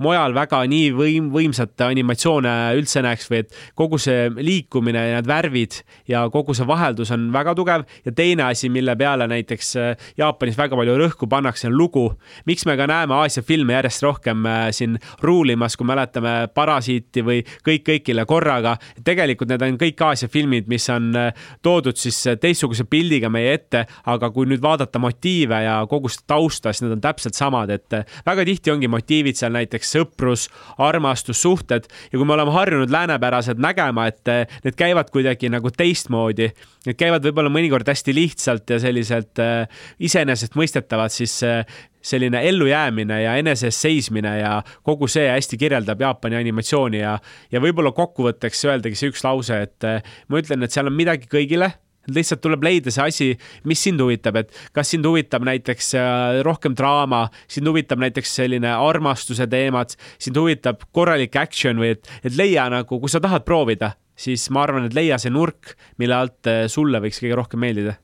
[0.04, 5.30] mujal väga nii võim, võimsat animatsioone üldse näeks või et kogu see liikumine ja need
[5.30, 5.77] värvid
[6.08, 7.84] ja kogu see vaheldus on väga tugev.
[8.06, 12.06] ja teine asi, mille peale näiteks äh, Jaapanis väga palju rõhku pannakse, on lugu.
[12.46, 17.44] miks me ka näeme Aasia filme järjest rohkem äh, siin ruulimas, kui mäletame Parasiiti või
[17.68, 18.78] Kõik kõigile korraga.
[19.04, 23.86] tegelikult need on kõik Aasia filmid, mis on äh, toodud siis teistsuguse pildiga meie ette,
[24.06, 27.94] aga kui nüüd vaadata motiive ja kogu seda tausta, siis need on täpselt samad, et
[28.26, 33.60] väga tihti ongi motiivid seal näiteks sõprus, armastus, suhted ja kui me oleme harjunud läänepärased
[33.62, 34.32] nägema, et
[34.64, 36.50] need käivad kuidagi nagu nagu teistmoodi.
[36.88, 39.68] Need käivad võib-olla mõnikord hästi lihtsalt ja selliselt äh,
[40.00, 41.66] iseenesestmõistetavad, siis äh,
[42.02, 47.18] selline ellujäämine ja eneses seismine ja kogu see hästi kirjeldab Jaapani animatsiooni ja,
[47.52, 51.30] ja võib-olla kokkuvõtteks öeldagi see üks lause, et äh, ma ütlen, et seal on midagi
[51.32, 51.74] kõigile
[52.08, 53.26] lihtsalt tuleb leida see asi,
[53.68, 58.72] mis sind huvitab, et kas sind huvitab näiteks äh, rohkem draama, sind huvitab näiteks selline
[58.72, 63.92] armastuse teemad, sind huvitab korralik action või et, et leia nagu, kui sa tahad proovida,
[64.18, 67.98] siis ma arvan, et leia see nurk, mille alt eh, sulle võiks kõige rohkem meeldida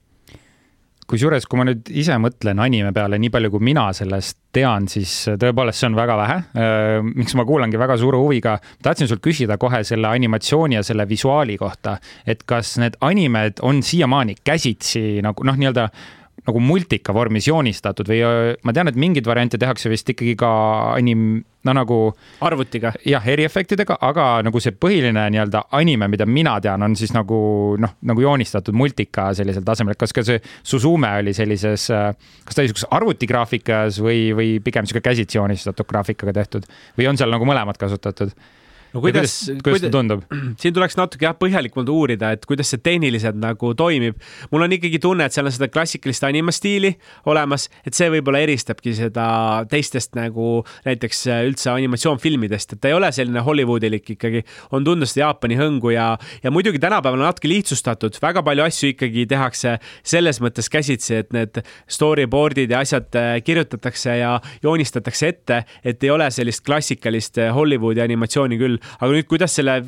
[1.10, 5.12] kusjuures, kui ma nüüd ise mõtlen anime peale, nii palju kui mina sellest tean, siis
[5.42, 6.38] tõepoolest see on väga vähe.
[6.64, 11.08] Äh, miks ma kuulangi väga suure huviga, tahtsin sult küsida kohe selle animatsiooni ja selle
[11.10, 15.90] visuaali kohta, et kas need animed on siiamaani käsitsi nagu noh, nii-öelda
[16.48, 18.22] nagu multika vormis joonistatud või
[18.64, 20.50] ma tean, et mingeid variante tehakse vist ikkagi ka
[20.98, 22.00] anim-, no nagu.
[22.44, 22.94] arvutiga.
[23.08, 27.38] jah, eriefektidega, aga nagu see põhiline nii-öelda anime, mida mina tean, on siis nagu
[27.80, 32.62] noh, nagu joonistatud multika sellisel tasemel, et kas ka see Suzume oli sellises, kas ta
[32.62, 36.68] oli niisuguses arvutigraafikas või, või pigem niisugune käsitsi joonistatud graafikaga tehtud
[37.00, 38.36] või on seal nagu mõlemat kasutatud?
[38.94, 40.24] No kuidas, kuidas, kuidas see tundub?
[40.62, 44.20] siin tuleks natuke jah, põhjalikumalt uurida, et kuidas see tehniliselt nagu toimib.
[44.52, 46.94] mul on ikkagi tunne, et seal on seda klassikalist animastiili
[47.30, 49.26] olemas, et see võib-olla eristabki seda
[49.72, 54.44] teistest nagu näiteks äh, üldse animatsioonfilmidest, et ta ei ole selline Hollywoodilik ikkagi,
[54.76, 56.12] on tunda seda Jaapani hõngu ja,
[56.44, 61.34] ja muidugi tänapäeval on natuke lihtsustatud, väga palju asju ikkagi tehakse selles mõttes käsitsi, et
[61.36, 67.54] need storyboard'id ja asjad äh, kirjutatakse ja joonistatakse ette, et ei ole sellist klassikalist äh,
[67.56, 69.80] Hollywoodi animatsiooni küll aga nüüd, kuidas selle,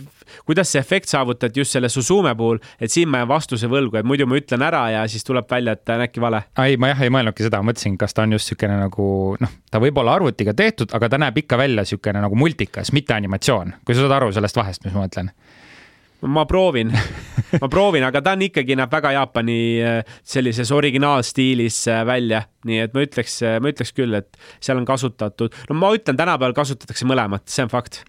[0.46, 4.08] kuidas see efekt saavutati just selle Suzume puhul, et siin ma jään vastuse võlgu, et
[4.08, 6.46] muidu ma ütlen ära ja siis tuleb välja, et on äkki vale.
[6.66, 9.08] ei, ma jah ei mõelnudki seda, mõtlesin, kas ta on just niisugune nagu
[9.42, 13.16] noh, ta võib olla arvutiga tehtud, aga ta näeb ikka välja niisugune nagu multikas, mitte
[13.18, 15.32] animatsioon, kui sa saad aru sellest vahest, mis ma mõtlen.
[16.26, 16.92] Ma proovin.
[17.62, 22.82] Ma proovin, aga ta on ikkagi, näeb väga Jaapani äh, sellises originaalstiilis äh, välja, nii
[22.88, 26.56] et ma ütleks, äh, ma ütleks küll, et seal on kasutatud, no ma ütlen, tänapäeval
[26.58, 28.02] kasutatakse mõlemat, see on fakt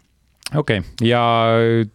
[0.54, 1.22] okei okay., ja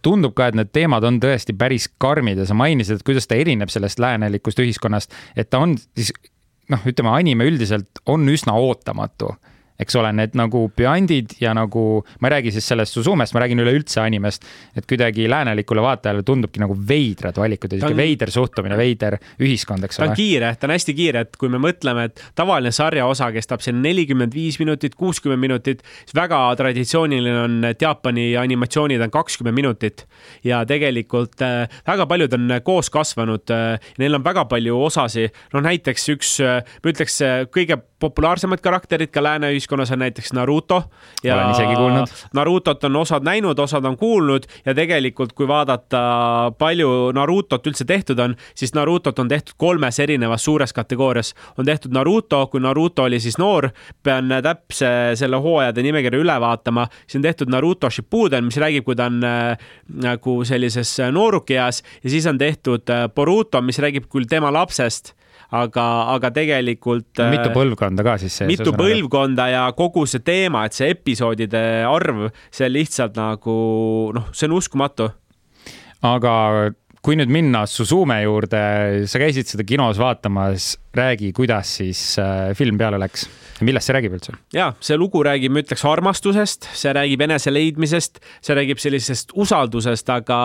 [0.02, 3.38] tundub ka, et need teemad on tõesti päris karmid ja sa mainisid, et kuidas ta
[3.38, 6.12] erineb sellest läänelikust ühiskonnast, et ta on siis
[6.72, 9.34] noh, ütleme anime üldiselt on üsna ootamatu
[9.82, 13.62] eks ole, need nagu püandid ja nagu, ma ei räägi siis sellest Suzumest, ma räägin
[13.62, 19.18] üleüldse animest, et kuidagi läänelikule vaatajale tundubki nagu veidrad valikud ja sihuke veider suhtumine, veider
[19.42, 20.08] ühiskond, eks ole.
[20.08, 23.30] ta on kiire, ta on hästi kiire, et kui me mõtleme, et tavaline sarja osa
[23.34, 29.12] kestab siin nelikümmend viis minutit, kuuskümmend minutit, siis väga traditsiooniline on, et Jaapani animatsioonid on
[29.12, 30.06] kakskümmend minutit
[30.46, 33.90] ja tegelikult äh, väga paljud on koos kasvanud äh,.
[33.98, 37.18] Neil on väga palju osasi, no näiteks üks äh,, ma ütleks
[37.52, 40.82] kõige populaarsemad karakterid ka lääne ühiskonnas on näiteks Naruto.
[41.24, 42.14] olen isegi kuulnud.
[42.34, 46.00] Narutot on osad näinud, osad on kuulnud ja tegelikult, kui vaadata,
[46.58, 51.34] palju Narutot üldse tehtud on, siis Narutot on tehtud kolmes erinevas suures kategoorias.
[51.58, 53.70] on tehtud Naruto, kui Naruto oli siis noor,
[54.02, 58.98] pean täpse selle hooajade nimekirja üle vaatama, siis on tehtud Naruto Shippuden, mis räägib, kui
[58.98, 59.56] ta on äh,
[60.02, 65.14] nagu sellises noorukeas ja siis on tehtud äh, Boruto, mis räägib küll tema lapsest
[65.52, 68.42] aga, aga tegelikult mitu põlvkonda ka siis?
[68.48, 73.56] mitu põlvkonda ja kogu see teema, et see episoodide arv, see lihtsalt nagu
[74.16, 75.12] noh, see on uskumatu
[76.02, 76.34] aga
[77.02, 78.58] kui nüüd minna Suzume juurde,
[79.10, 83.26] sa käisid seda kinos vaatamas, räägi, kuidas siis äh, film peale läks?
[83.62, 84.32] millest see räägib üldse?
[84.54, 90.12] ja see lugu räägib, ma ütleks armastusest, see räägib enese leidmisest, see räägib sellisest usaldusest,
[90.14, 90.38] aga,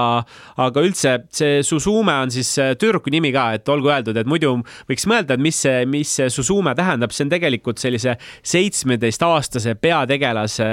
[0.66, 4.56] aga üldse see Suzume on siis äh, tüdruku nimi ka, et olgu öeldud, et muidu
[4.90, 10.72] võiks mõelda, et mis see, mis see Suzume tähendab, see on tegelikult sellise seitsmeteistaastase peategelase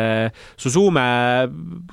[0.57, 1.05] Suzume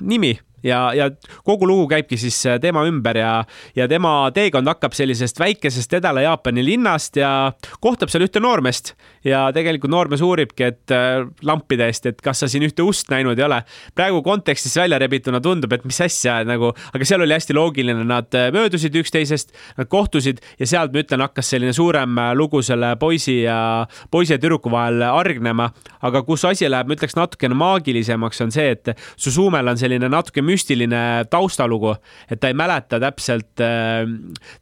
[0.00, 1.10] nimi ja, ja
[1.44, 3.32] kogu lugu käibki siis äh, tema ümber ja,
[3.76, 8.94] ja tema teekond hakkab sellisest väikesest Edela-Jaapani linnast ja kohtab seal ühte noormeest
[9.24, 13.38] ja tegelikult noormees uuribki, et äh, lampide eest, et kas sa siin ühte ust näinud
[13.38, 13.62] ei ole.
[13.94, 18.34] praegu kontekstist välja rebituna tundub, et mis asja nagu, aga seal oli hästi loogiline, nad
[18.38, 23.42] äh, möödusid üksteisest, nad kohtusid ja sealt ma ütlen, hakkas selline suurem lugu selle poisi
[23.42, 25.70] ja poisi ja tüdruku vahel hargnema.
[26.02, 30.42] aga kus asi läheb, ma ütleks natukene maagilisemaks, on see, et Suzumel on selline natuke
[30.52, 31.96] müstiline taustalugu,
[32.30, 34.04] et ta ei mäleta täpselt, äh,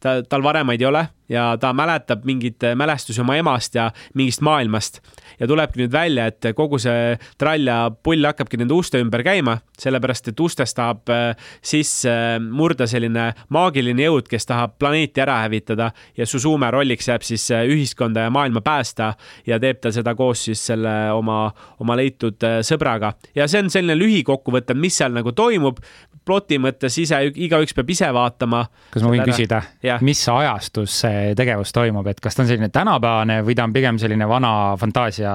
[0.00, 5.00] ta, tal vanemaid ei ole ja ta mäletab mingeid mälestusi oma emast ja mingist maailmast.
[5.40, 9.56] ja tulebki nüüd välja, et kogu see trall ja pull hakkabki nende uste ümber käima,
[9.80, 11.30] sellepärast et ustest tahab äh,
[11.62, 12.12] sisse
[12.42, 17.64] murda selline maagiline jõud, kes tahab planeeti ära hävitada ja Suzume rolliks jääb siis äh,
[17.70, 19.14] ühiskonda ja maailma päästa
[19.46, 21.46] ja teeb ta seda koos siis selle oma,
[21.80, 23.14] oma leitud sõbraga.
[23.34, 25.80] ja see on selline lühikokkuvõte, mis seal nagu toimub,
[26.26, 28.64] ploti mõttes ise, igaüks peab ise vaatama.
[28.92, 29.32] kas ma võin ära.
[29.32, 29.60] küsida,
[30.04, 33.98] mis ajastus see tegevus toimub, et kas ta on selline tänapäevane või ta on pigem
[34.02, 35.32] selline vana fantaasia?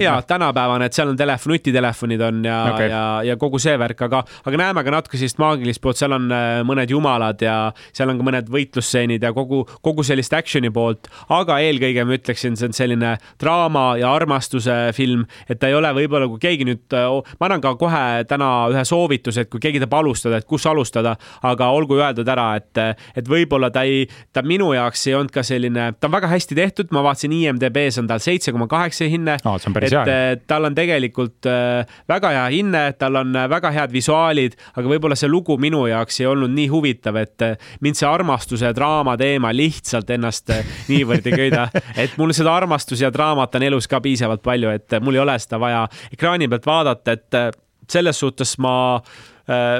[0.00, 4.04] ja tänapäevane, et seal on telefon, nutitelefonid on ja okay., ja, ja kogu see värk,
[4.06, 7.56] aga, aga näeme ka natuke sellist maagilist poolt, seal on äh, mõned jumalad ja
[7.94, 12.58] seal on ka mõned võitlusstseenid ja kogu, kogu sellist action'i poolt, aga eelkõige ma ütleksin,
[12.58, 16.84] see on selline draama ja armastuse film, et ta ei ole võib-olla, kui keegi nüüd,
[16.96, 20.48] äh, ma annan ka kohe täna ühe soovituse, et kui keegi tahab alustada, alustada, et
[20.48, 25.16] kus alustada, aga olgu öeldud ära, et, et võib-olla ta ei, ta minu jaoks ei
[25.18, 28.66] olnud ka selline, ta on väga hästi tehtud, ma vaatasin IMDB-s on tal seitse koma
[28.70, 29.58] kaheksa hinne oh,.
[29.58, 30.36] et hea.
[30.46, 35.18] tal on tegelikult äh, väga hea hinne, tal on äh, väga head visuaalid, aga võib-olla
[35.18, 37.48] see lugu minu jaoks ei olnud nii huvitav, et
[37.84, 40.52] mind see armastuse ja draama teema lihtsalt ennast
[40.88, 41.68] niivõrd ei köida,
[42.02, 45.36] et mul seda armastus ja draamat on elus ka piisavalt palju, et mul ei ole
[45.42, 45.84] seda vaja
[46.14, 47.60] ekraani pealt vaadata, et
[47.90, 48.74] selles suhtes ma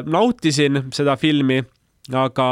[0.04, 1.62] nautisin seda filmi,
[2.12, 2.48] aga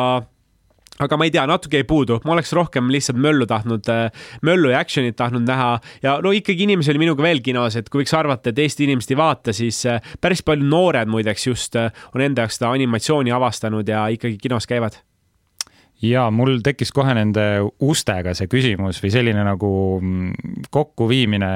[1.00, 4.72] aga ma ei tea, natuke jäi puudu, ma oleks rohkem lihtsalt möllu tahtnud, äh, möllu
[4.72, 5.76] ja action'it tahtnud näha.
[6.04, 9.14] Ja no ikkagi inimesi oli minuga veel kinos, et kui võiks arvata, et Eesti inimesed
[9.14, 13.88] ei vaata, siis äh, päris palju noored muideks just on enda jaoks seda animatsiooni avastanud
[13.88, 15.00] ja ikkagi kinos käivad
[16.02, 17.44] ja mul tekkis kohe nende
[17.86, 21.50] ustega see küsimus või selline nagu mm, kokkuviimine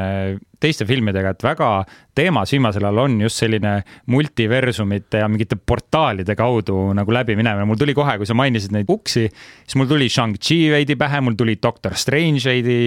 [0.62, 1.70] teiste filmidega, et väga
[2.16, 3.74] teemas viimasel ajal on just selline
[4.12, 7.66] multiversumite ja mingite portaalide kaudu nagu läbiminemine.
[7.68, 11.36] mul tuli kohe, kui sa mainisid neid uksi, siis mul tuli Shang-Chi veidi pähe, mul
[11.36, 12.78] tuli Doctor Strange veidi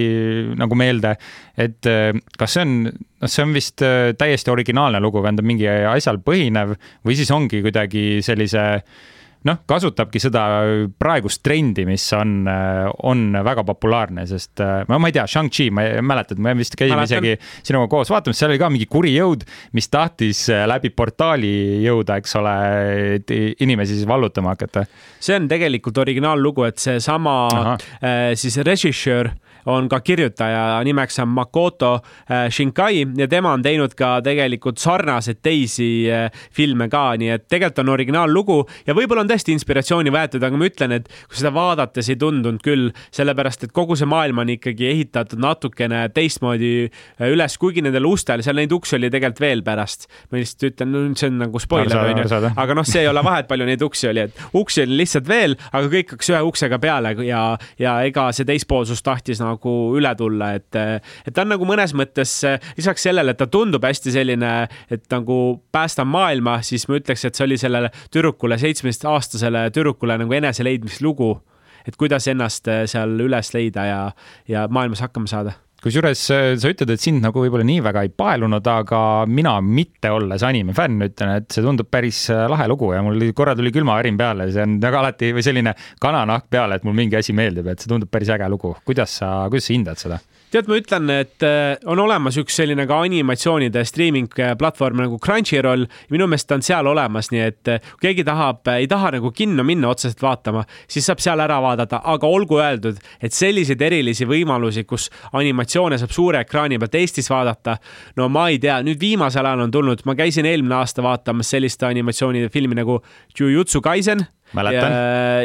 [0.58, 1.14] nagu meelde.
[1.60, 5.68] et äh, kas see on, noh, see on vist äh, täiesti originaalne lugu, tähendab mingi
[5.68, 8.66] asjal põhinev või siis ongi kuidagi sellise
[9.48, 10.44] noh, kasutabki seda
[11.00, 12.44] praegust trendi, mis on,
[13.08, 17.36] on väga populaarne, sest ma, ma ei tea, Shang-Chi, ma mäletan, me vist käisime isegi
[17.66, 21.52] sinuga koos vaatamas, seal oli ka mingi kuri jõud, mis tahtis läbi portaali
[21.84, 22.56] jõuda, eks ole,
[23.64, 24.84] inimesi siis vallutama hakata.
[25.20, 27.36] see on tegelikult originaallugu, et seesama
[28.00, 29.32] äh, siis režissöör
[29.70, 35.40] on ka kirjutaja, nimeks on Makoto äh, Shinkai ja tema on teinud ka tegelikult sarnaseid
[35.42, 40.44] teisi äh, filme ka, nii et tegelikult on originaallugu ja võib-olla on tõesti inspiratsiooni võetud,
[40.46, 44.42] aga ma ütlen, et kui seda vaadates ei tundunud küll, sellepärast et kogu see maailm
[44.42, 49.40] on ikkagi ehitatud natukene teistmoodi äh, üles, kuigi nendel ustel, seal neid uksi oli tegelikult
[49.40, 50.08] veel pärast.
[50.30, 53.48] ma lihtsalt ütlen, no see on nagu spoiler onju, aga noh, see ei ole vahet,
[53.50, 57.14] palju neid uksi oli, et uksi oli lihtsalt veel, aga kõik hakkas ühe uksega peale
[57.26, 57.42] ja,
[57.80, 60.76] ja ega see teispoolsus tahtis nagu nagu üle tulla, et,
[61.26, 62.32] et ta on nagu mõnes mõttes
[62.78, 64.52] lisaks sellele, et ta tundub hästi selline,
[64.90, 70.40] et nagu päästab maailma, siis ma ütleks, et see oli sellele tüdrukule, seitsmeteistaastasele tüdrukule nagu
[70.40, 71.40] eneseleidmislugu.
[71.88, 74.00] et kuidas ennast seal üles leida ja,
[74.48, 78.12] ja maailmas hakkama saada kusjuures äh, sa ütled, et sind nagu võib-olla nii väga ei
[78.12, 82.92] paelunud, aga mina mitte olles anime fänn, ütlen, et see tundub päris äh, lahe lugu
[82.94, 86.86] ja mul korra tuli külmavärin peale, see on väga alati või selline kananahk peale, et
[86.88, 88.74] mul mingi asi meeldib, et see tundub päris äge lugu.
[88.84, 90.20] kuidas sa, kuidas sa hindad seda?
[90.50, 95.86] Tead, ma ütlen, et äh, on olemas üks selline ka animatsioonide streaming platvorm nagu Crunchyroll.
[96.10, 99.64] minu meelest on seal olemas, nii et äh, kui keegi tahab, ei taha nagu kinno
[99.66, 104.84] minna otseselt vaatama, siis saab seal ära vaadata, aga olgu öeldud, et selliseid erilisi võimalusi,
[104.88, 107.76] kus animatsioone saab suure ekraani pealt Eestis vaadata.
[108.16, 111.82] no ma ei tea, nüüd viimasel ajal on tulnud, ma käisin eelmine aasta vaatamas sellist
[111.86, 113.00] animatsioonifilmi nagu
[113.38, 114.92] Jujutsu Kaisen mäletan.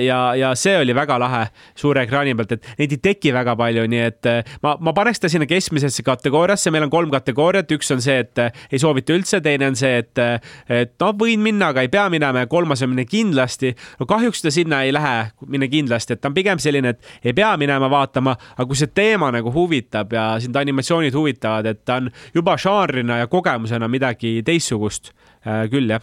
[0.06, 1.46] ja, ja, see oli väga lahe
[1.78, 5.22] suure ekraani pealt, et neid ei teki väga palju, nii et eh, ma, ma paneks
[5.24, 9.16] ta sinna keskmisesse kategooriasse, meil on kolm kategooriat, üks on see, et eh, ei soovita
[9.16, 12.52] üldse, teine on see, et, eh, et no võin minna, aga ei pea minema ja
[12.52, 13.76] kolmas on minna kindlasti.
[14.00, 15.16] no kahjuks ta sinna ei lähe,
[15.52, 18.92] minna kindlasti, et ta on pigem selline, et ei pea minema vaatama, aga kui see
[18.96, 24.40] teema nagu huvitab ja sind animatsioonid huvitavad, et ta on juba žanrina ja kogemusena midagi
[24.46, 25.14] teistsugust
[25.70, 26.02] küll jah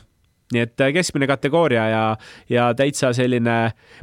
[0.52, 2.04] nii et äh, keskmine kategooria ja,
[2.52, 3.56] ja täitsa selline,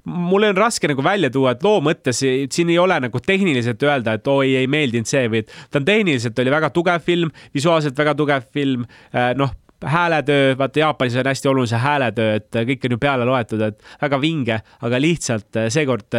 [0.05, 4.17] mul on raske nagu välja tuua, et loo mõttes siin ei ole nagu tehniliselt öelda,
[4.17, 8.15] et oi, ei meeldinud see või ta on tehniliselt oli väga tugev film, visuaalselt väga
[8.19, 12.95] tugev film, äh, noh hääletöö, vaata Jaapanis on hästi oluline see hääletöö, et kõik on
[12.95, 16.17] ju peale loetud, et väga vinge, aga lihtsalt äh, seekord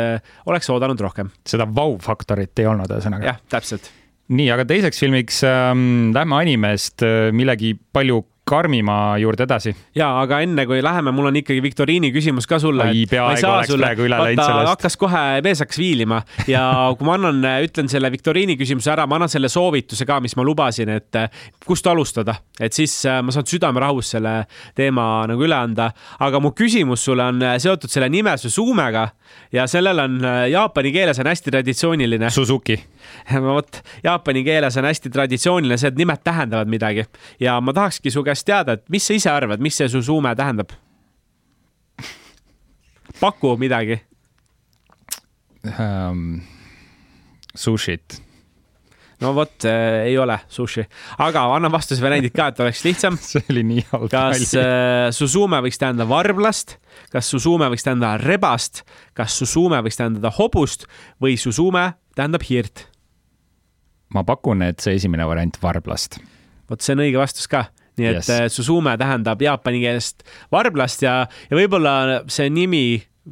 [0.49, 1.29] oleks oodanud rohkem.
[1.47, 3.35] seda vau-faktorit ei olnud ühesõnaga.
[3.35, 3.91] jah, täpselt
[4.31, 7.05] nii, aga teiseks filmiks ähm, lähme animest
[7.37, 9.75] millegi palju karmima juurde edasi.
[9.97, 12.89] ja, aga enne kui läheme, mul on ikkagi viktoriini küsimus ka sulle.
[12.91, 14.73] oi, peaaegu oleks sulle, praegu üle läinud sellest.
[14.75, 16.65] hakkas kohe, mees hakkas viilima ja
[16.99, 20.47] kui ma annan, ütlen selle viktoriini küsimuse ära, ma annan selle soovituse ka, mis ma
[20.47, 21.21] lubasin, et
[21.67, 24.35] kust alustada, et siis äh, ma saan südamerahus selle
[24.77, 25.91] teema nagu üle anda.
[26.19, 29.09] aga mu küsimus sulle on äh, seotud selle nime Suzumega
[29.53, 32.31] ja sellel on äh, jaapani keeles on hästi traditsiooniline.
[32.31, 32.79] Suzuki
[33.47, 37.07] vot, jaapani keeles on hästi traditsiooniline see, et nimed tähendavad midagi
[37.41, 40.75] ja ma tahakski su käest teada, et mis sa ise arvad, mis see Suzume tähendab?
[43.23, 44.01] paku midagi
[45.65, 46.41] um,.
[47.51, 48.21] Sushit
[49.21, 50.85] no vot äh,, ei ole sushi,
[51.21, 54.09] aga annan vastuse variandid ka, et oleks lihtsam see oli nii halb.
[54.13, 56.79] kas äh, Suzume võiks tähendada varblast,
[57.13, 58.85] kas Suzume võiks tähendada rebast,
[59.19, 60.89] kas Suzume võiks tähendada hobust
[61.23, 62.87] või Suzume tähendab hiirt?
[64.15, 66.21] Ma pakun, et see esimene variant varblast.
[66.71, 67.67] vot see on õige vastus ka
[68.01, 68.31] nii et yes.
[68.31, 71.15] Äh, Suzume tähendab jaapani keelest varblast ja,
[71.51, 72.85] ja võib-olla see nimi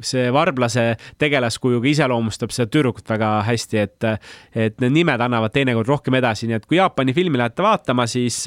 [0.05, 0.83] see varblase
[1.19, 4.07] tegelaskujuga iseloomustab seda tüdrukut väga hästi, et,
[4.53, 8.37] et need nimed annavad teinekord rohkem edasi, nii et kui Jaapani filmi lähete vaatama, siis,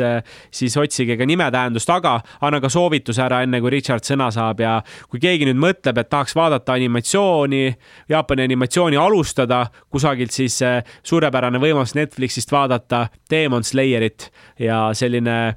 [0.55, 4.63] siis otsige ka nime tähendust, aga anna ka soovituse ära, enne kui Richard sõna saab
[4.63, 4.77] ja
[5.11, 7.65] kui keegi nüüd mõtleb, et tahaks vaadata animatsiooni,
[8.13, 10.61] Jaapani animatsiooni alustada kusagilt, siis
[11.03, 14.31] suurepärane võimalus Netflixist vaadata Demon Slayerit
[14.63, 15.57] ja selline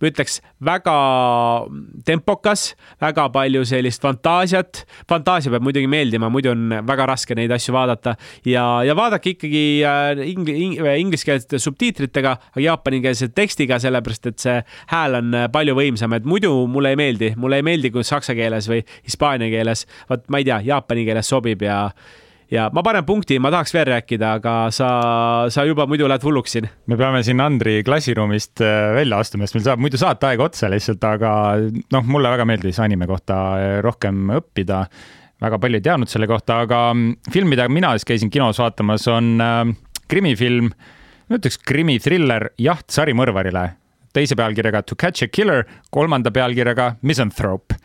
[0.00, 0.94] ma ütleks, väga
[2.08, 4.84] tempokas, väga palju sellist fantaasiat.
[5.08, 8.16] fantaasia peab muidugi meeldima, muidu on väga raske neid asju vaadata.
[8.48, 14.56] Ja, ja vaadake ikkagi äh, ingli, ing, ingliskeelsete subtiitritega, aga jaapanikeelse tekstiga, sellepärast et see
[14.94, 18.68] hääl on palju võimsam, et muidu mulle ei meeldi, mulle ei meeldi, kui saksa keeles
[18.70, 21.84] või hispaania keeles, vot ma ei tea, jaapani keeles sobib ja
[22.50, 24.90] ja ma panen punkti, ma tahaks veel rääkida, aga sa,
[25.52, 26.68] sa juba muidu lähed hulluks siin.
[26.90, 31.04] me peame siin Andri klassiruumist äh, välja astuma, sest meil saab muidu saateaeg otsa lihtsalt,
[31.06, 31.32] aga
[31.94, 34.84] noh, mulle väga meeldis anime kohta äh, rohkem õppida.
[35.40, 39.06] väga palju ei teadnud selle kohta, aga mm, film, mida mina siis käisin kinos vaatamas,
[39.08, 39.64] on äh,
[40.10, 40.72] krimifilm,
[41.30, 43.68] ma ütleks krimitriller Jaht sarimõrvarile
[44.16, 47.76] teise pealkirjaga To catch a killer, kolmanda pealkirjaga Misanthrope.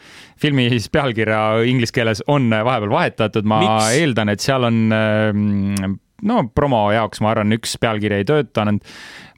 [0.41, 3.93] filmi siis pealkirja inglise keeles on vahepeal vahetatud, ma Miks?
[3.99, 5.95] eeldan, et seal on ähm,
[6.27, 8.81] no promo jaoks, ma arvan, üks pealkiri ei töötanud.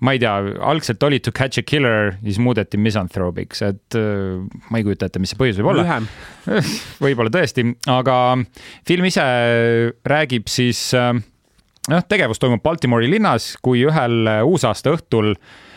[0.02, 4.80] ma ei tea, algselt oli To catch a killer, siis muudeti Misanthropiks, et äh, ma
[4.80, 6.02] ei kujuta ette, mis see põhjus võib olla.
[7.04, 8.17] võib-olla tõesti, aga
[8.88, 9.28] film ise
[10.08, 11.13] räägib siis äh,
[11.91, 15.56] noh, tegevus toimub Baltimore'i linnas, kui ühel uusaasta õhtul äh,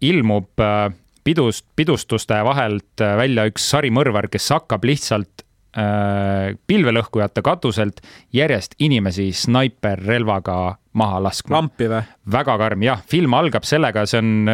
[0.00, 0.90] ilmub äh,
[1.24, 8.02] pidust, pidustuste vahelt äh, välja üks sarimõrvar, kes hakkab lihtsalt pilvelõhkujate katuselt
[8.36, 10.56] järjest inimesi snaiperrelvaga
[11.00, 11.54] maha laskma.
[11.56, 12.02] lampi või?
[12.34, 14.50] väga karm, jah, film algab sellega, see on.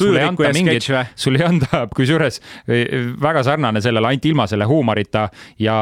[0.00, 2.40] sul ei anta mingit, sul ei anda, kusjuures
[3.20, 5.26] väga sarnane sellele, ainult ilma selle huumorita
[5.60, 5.76] ja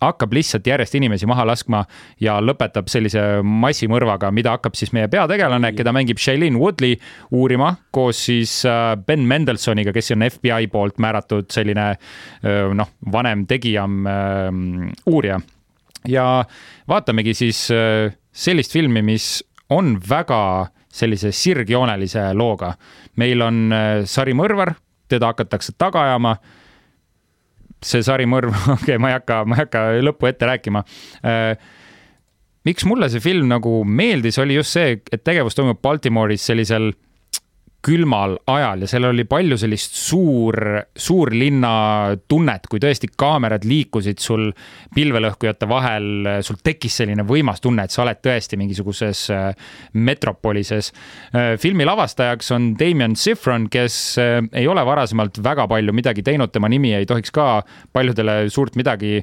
[0.00, 1.82] hakkab lihtsalt järjest inimesi maha laskma
[2.20, 6.96] ja lõpetab sellise massimõrvaga, mida hakkab siis meie peategelane, keda mängib Shailene Woodley
[7.36, 13.44] uurima koos siis äh, Ben Mendelsoniga, kes on FBI poolt määratud selline äh, noh, vanem
[13.50, 14.50] tegija, äh,
[15.06, 15.40] uurija.
[16.08, 16.26] ja
[16.88, 17.66] vaatamegi siis
[18.32, 22.72] sellist filmi, mis on väga sellise sirgjoonelise looga.
[23.16, 23.74] meil on
[24.08, 24.72] sarimõrvar,
[25.08, 26.38] teda hakatakse taga ajama
[27.84, 30.84] see sarimõrv, okei okay,, ma ei hakka, ma ei hakka lõppu ette rääkima.
[32.68, 36.90] Miks mulle see film nagu meeldis, oli just see, et tegevus toimub Baltimoris sellisel
[37.80, 40.56] külmal ajal ja seal oli palju sellist suur,
[40.92, 41.72] suurlinna
[42.28, 44.50] tunnet, kui tõesti kaamerad liikusid sul
[44.94, 46.10] pilvelõhkujate vahel,
[46.44, 49.46] sul tekkis selline võimas tunne, et sa oled tõesti mingisuguses äh,
[49.96, 50.90] metropolises.
[51.32, 56.52] Äh, filmi lavastajaks on Damien Sifron, kes äh, ei ole varasemalt väga palju midagi teinud,
[56.52, 57.62] tema nimi ei tohiks ka
[57.96, 59.22] paljudele suurt midagi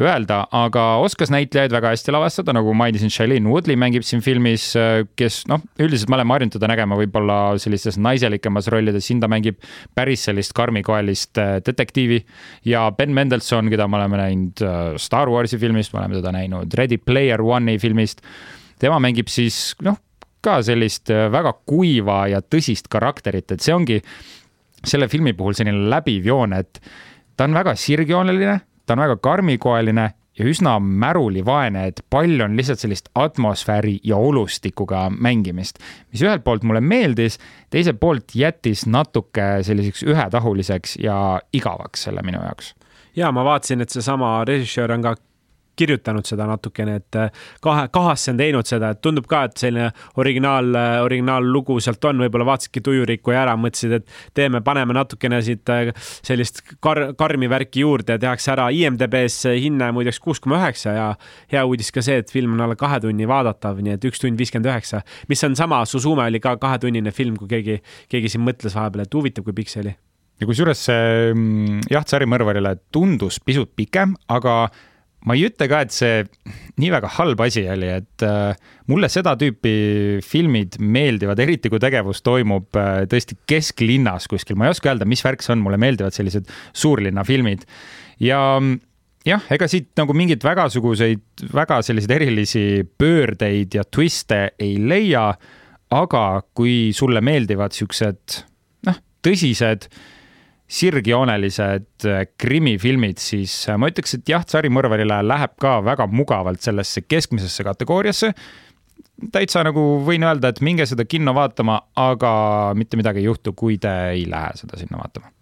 [0.00, 4.70] öelda, aga oskas näitlejaid väga hästi lavastada, nagu mainisin, Shailene Woodley mängib siin filmis,
[5.18, 9.60] kes noh, üldiselt me oleme harjunud teda nägema võib-olla sellistes naiselikemas rollides, siin ta mängib
[9.94, 12.20] päris sellist karmikoelist äh, detektiivi
[12.68, 16.74] ja Ben Mendelsohn, keda me oleme näinud äh, Star Warsi filmist, me oleme teda näinud
[16.78, 18.22] Ready Player One'i filmist.
[18.78, 19.98] tema mängib siis noh,
[20.44, 24.00] ka sellist äh, väga kuiva ja tõsist karakterit, et see ongi
[24.86, 26.80] selle filmi puhul selline läbiv joon, et
[27.36, 30.06] ta on väga sirgjooneline, ta on väga karmikoeline
[30.38, 35.82] ja üsna märulivaene, et palju on lihtsalt sellist atmosfääri ja olustikuga mängimist,
[36.12, 37.38] mis ühelt poolt mulle meeldis,
[37.70, 42.74] teiselt poolt jättis natuke selliseks ühetahuliseks ja igavaks selle minu jaoks.
[43.18, 45.16] Ja ma vaatasin, et seesama režissöör on ka
[45.78, 49.90] kirjutanud seda natukene, et äh, kahe, kahasse on teinud seda, et tundub ka, et selline
[50.20, 55.70] originaal, äh, originaallugu sealt on, võib-olla vaatasidki Tujuriku ära, mõtlesid, et teeme, paneme natukene siit
[55.74, 55.92] äh,
[56.26, 58.68] sellist kar-, karmi värki juurde ja tehakse ära.
[58.74, 61.06] IMDB-s hinne muideks kuus koma üheksa ja
[61.52, 64.38] hea uudis ka see, et film on alla kahe tunni vaadatav, nii et üks tund
[64.40, 67.80] viiskümmend üheksa, mis on sama, Suzume oli ka kahetunnine film, kui keegi,
[68.12, 69.94] keegi siin mõtles vahepeal, et huvitav, kui pikk see oli
[70.38, 74.68] ja kusjuures see mm, jaht sarimõrvarile tundus pisut pikem, aga
[75.26, 76.22] ma ei ütle ka, et see
[76.78, 78.58] nii väga halb asi oli, et äh,
[78.90, 84.76] mulle seda tüüpi filmid meeldivad, eriti kui tegevus toimub äh, tõesti kesklinnas kuskil, ma ei
[84.76, 87.66] oska öelda, mis värk see on, mulle meeldivad sellised suurlinna filmid
[88.22, 88.40] ja
[89.26, 92.66] jah, ega siit nagu mingeid vägasuguseid, väga selliseid erilisi
[92.98, 95.32] pöördeid ja twiste ei leia.
[95.88, 98.34] aga kui sulle meeldivad siuksed
[98.84, 99.86] noh, tõsised
[100.68, 107.06] sirgjoonelised äh, krimifilmid, siis äh, ma ütleks, et jah, sarimõrvarile läheb ka väga mugavalt sellesse
[107.08, 108.34] keskmisesse kategooriasse.
[109.32, 112.32] täitsa nagu võin öelda, et minge seda kinno vaatama, aga
[112.78, 115.32] mitte midagi ei juhtu, kui te ei lähe seda sinna vaatama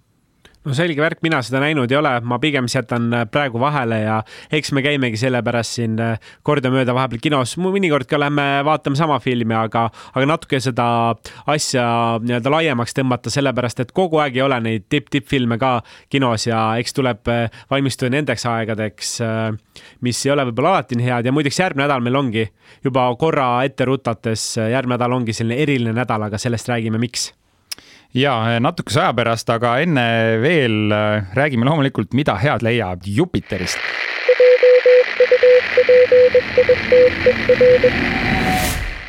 [0.66, 4.16] no selge värk, mina seda näinud ei ole, ma pigem jätan äh, praegu vahele ja
[4.54, 9.54] eks me käimegi sellepärast siin äh, kordamööda vahepeal kinos, mõnikord ka lähme vaatame sama filmi,
[9.56, 10.88] aga, aga natuke seda
[11.52, 11.86] asja
[12.24, 15.78] nii-öelda laiemaks tõmmata, sellepärast et kogu aeg ei ole neid tipp-tippfilme ka
[16.12, 19.16] kinos ja eks tuleb äh, valmistuda nendeks aegadeks,
[20.04, 21.28] mis ei ole võib-olla alati nii head.
[21.28, 22.46] Ja muideks järgmine nädal meil ongi
[22.84, 27.30] juba korra ette rutates, järgmine nädal ongi selline eriline nädal, aga sellest räägime, miks
[28.16, 30.06] ja natukese aja pärast, aga enne
[30.42, 33.78] veel äh, räägime loomulikult, mida head leiab Jupiterist.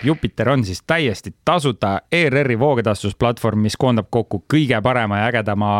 [0.03, 5.71] Jupiter on siis täiesti tasuta ERR-i voogedastusplatvorm, mis koondab kokku kõige parema ja ägedama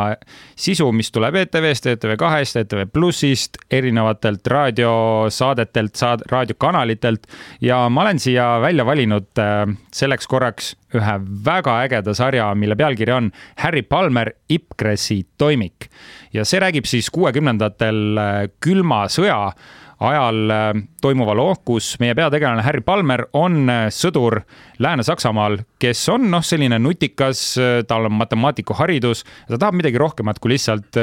[0.58, 7.28] sisu, mis tuleb ETV-st, ETV2-st, ETV Plussist, erinevatelt raadiosaadetelt, saad-, raadiokanalitelt.
[7.62, 9.64] Ja ma olen siia välja valinud äh,
[9.94, 15.92] selleks korraks ühe väga ägeda sarja, mille pealkiri on Harry Palmer Ipkresi toimik.
[16.34, 19.52] Ja see räägib siis kuuekümnendatel äh, külma sõja
[20.00, 20.68] ajal äh,
[21.02, 24.40] toimuva loo, kus meie peategelane Harry Palmer on äh, sõdur
[24.84, 30.54] Lääne-Saksamaal, kes on noh, selline nutikas, äh, tal on matemaatikuharidus, ta tahab midagi rohkemat kui
[30.54, 31.00] lihtsalt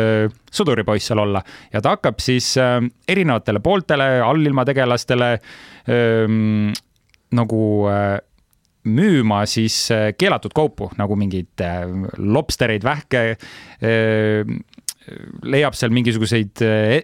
[0.54, 1.42] sõduripoiss seal olla.
[1.74, 5.32] Ja ta hakkab siis erinevatele pooltele, allilma tegelastele
[5.90, 6.70] ähm,
[7.34, 7.64] nagu
[8.84, 9.76] müüma siis
[10.20, 11.62] keelatud kaupu nagu mingeid
[12.20, 13.24] lobstereid, vähke
[15.44, 16.98] leiab seal mingisuguseid eh,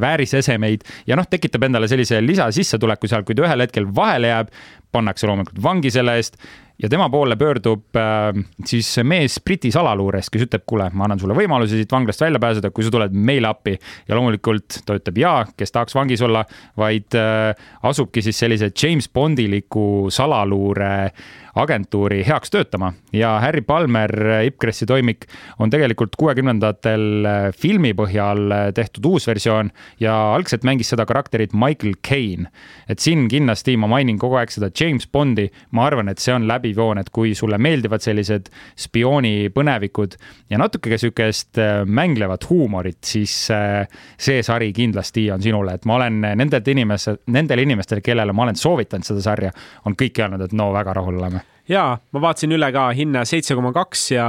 [0.00, 4.54] väärisesemeid ja noh, tekitab endale sellise lisasissetuleku seal, kui ta ühel hetkel vahele jääb,
[4.92, 6.38] pannakse loomulikult vangi selle eest
[6.82, 8.30] ja tema poole pöördub äh,
[8.66, 12.70] siis mees Briti salaluurest, kes ütleb, kuule, ma annan sulle võimaluse siit vanglast välja pääseda,
[12.74, 13.74] kui sa tuled meile appi.
[14.08, 16.44] ja loomulikult ta ütleb jaa, kes tahaks vangis olla,
[16.78, 17.50] vaid äh,
[17.82, 21.10] asubki siis sellise James Bondiliku salaluure
[21.58, 22.92] agentuuri heaks töötama.
[23.12, 24.12] Ja Harry Palmer,
[24.46, 25.26] Ipcressi toimik
[25.58, 31.56] on tegelikult kuuekümnendatel äh, filmi põhjal äh, tehtud uus versioon ja algselt mängis seda karakterit
[31.56, 32.48] Michael Caine.
[32.88, 36.46] et siin kindlasti ma mainin kogu aeg seda James Bondi, ma arvan, et see on
[36.48, 40.16] läbi läbiv joon, et kui sulle meeldivad sellised spioonipõnevikud
[40.50, 45.98] ja natuke ka sihukest äh, mänglevat huumorit, siis see sari kindlasti on sinule, et ma
[45.98, 49.52] olen nendelt inimestel, nendele inimestele, kellele ma olen soovitanud seda sarja,
[49.86, 51.82] on kõik öelnud, et no väga rahul oleme ja
[52.12, 54.26] ma vaatasin üle ka hinne seitse koma kaks ja,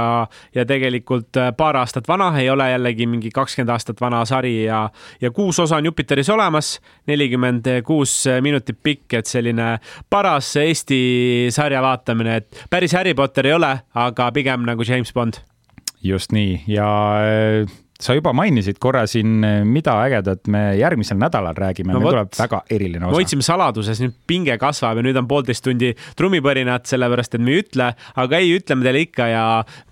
[0.54, 4.82] ja tegelikult äh, paar aastat vana, ei ole jällegi mingi kakskümmend aastat vana sari ja,
[5.20, 6.74] ja kuus osa on Jupiteris olemas,
[7.10, 9.72] nelikümmend kuus minutit pikk, et selline
[10.10, 11.00] paras Eesti
[11.54, 15.40] sarja vaatamine, et päris Harry Potter ei ole, aga pigem nagu James Bond.
[16.02, 16.90] just nii ja
[17.24, 22.36] äh, sa juba mainisid korra siin, mida ägedat me järgmisel nädalal räägime no, meil tuleb
[22.38, 23.12] väga eriline osa.
[23.12, 27.54] me hoidsime saladuses, nüüd pinge kasvab ja nüüd on poolteist tundi trummipõrinat, sellepärast et me
[27.54, 27.90] ei ütle,
[28.22, 29.44] aga ei, ütleme teile ikka ja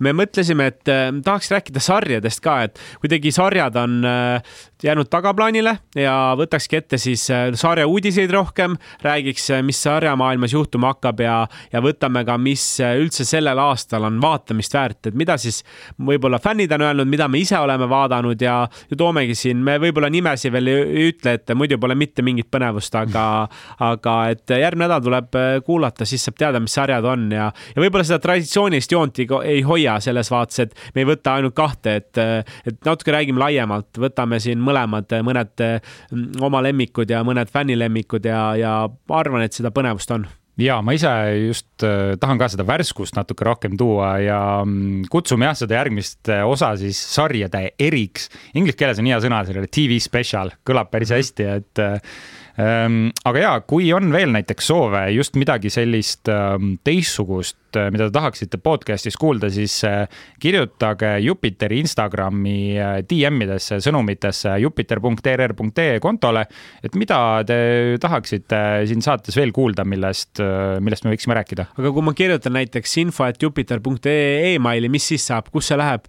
[0.05, 5.75] me mõtlesime, et äh, tahaks rääkida sarjadest ka, et kuidagi sarjad on äh, jäänud tagaplaanile
[5.99, 11.37] ja võtakski ette siis äh, sarja uudiseid rohkem, räägiks, mis sarjamaailmas juhtuma hakkab ja,
[11.73, 15.61] ja võtame ka, mis üldse sellel aastal on vaatamist väärt, et mida siis
[15.95, 17.98] võib-olla fännid on öelnud, mida me ise oleme vaadanud
[18.41, 18.55] ja,
[18.89, 22.95] ja toomegi siin, me võib-olla nimesi veel ei ütle, et muidu pole mitte mingit põnevust,
[22.95, 23.25] aga,
[23.91, 28.07] aga et järgmine nädal tuleb kuulata, siis saab teada, mis sarjad on ja, ja võib-olla
[28.07, 32.23] seda traditsioonilist joont ei, ei hoia selles vaates, et me ei võta ainult kahte, et,
[32.69, 38.43] et natuke räägime laiemalt, võtame siin mõlemad, mõned mm, oma lemmikud ja mõned fännilemmikud ja,
[38.59, 38.75] ja
[39.19, 40.27] arvan, et seda põnevust on
[40.59, 45.47] ja ma ise just äh, tahan ka seda värskust natuke rohkem tuua ja mm, kutsume
[45.47, 48.29] jah, seda järgmist äh, osa siis sarjade eriks.
[48.53, 51.21] Inglise keeles on hea sõna sellele TV special, kõlab päris mhm.
[51.21, 52.19] hästi, et äh,
[52.59, 58.15] aga ja, kui on veel näiteks soove just midagi sellist ehm, teistsugust, äh, mida te
[58.17, 60.01] tahaksite podcast'is kuulda, siis äh,
[60.41, 66.45] kirjutage Jupiteri Instagrami äh, DM-idesse, sõnumitesse jupiter.err.ee kontole,
[66.83, 67.59] et mida te
[68.01, 70.41] tahaksite siin saates veel kuulda, millest,
[70.83, 71.69] millest me võiksime rääkida.
[71.77, 76.07] aga kui ma kirjutan näiteks info, et jupiter.ee emaili, mis siis saab, kus see läheb?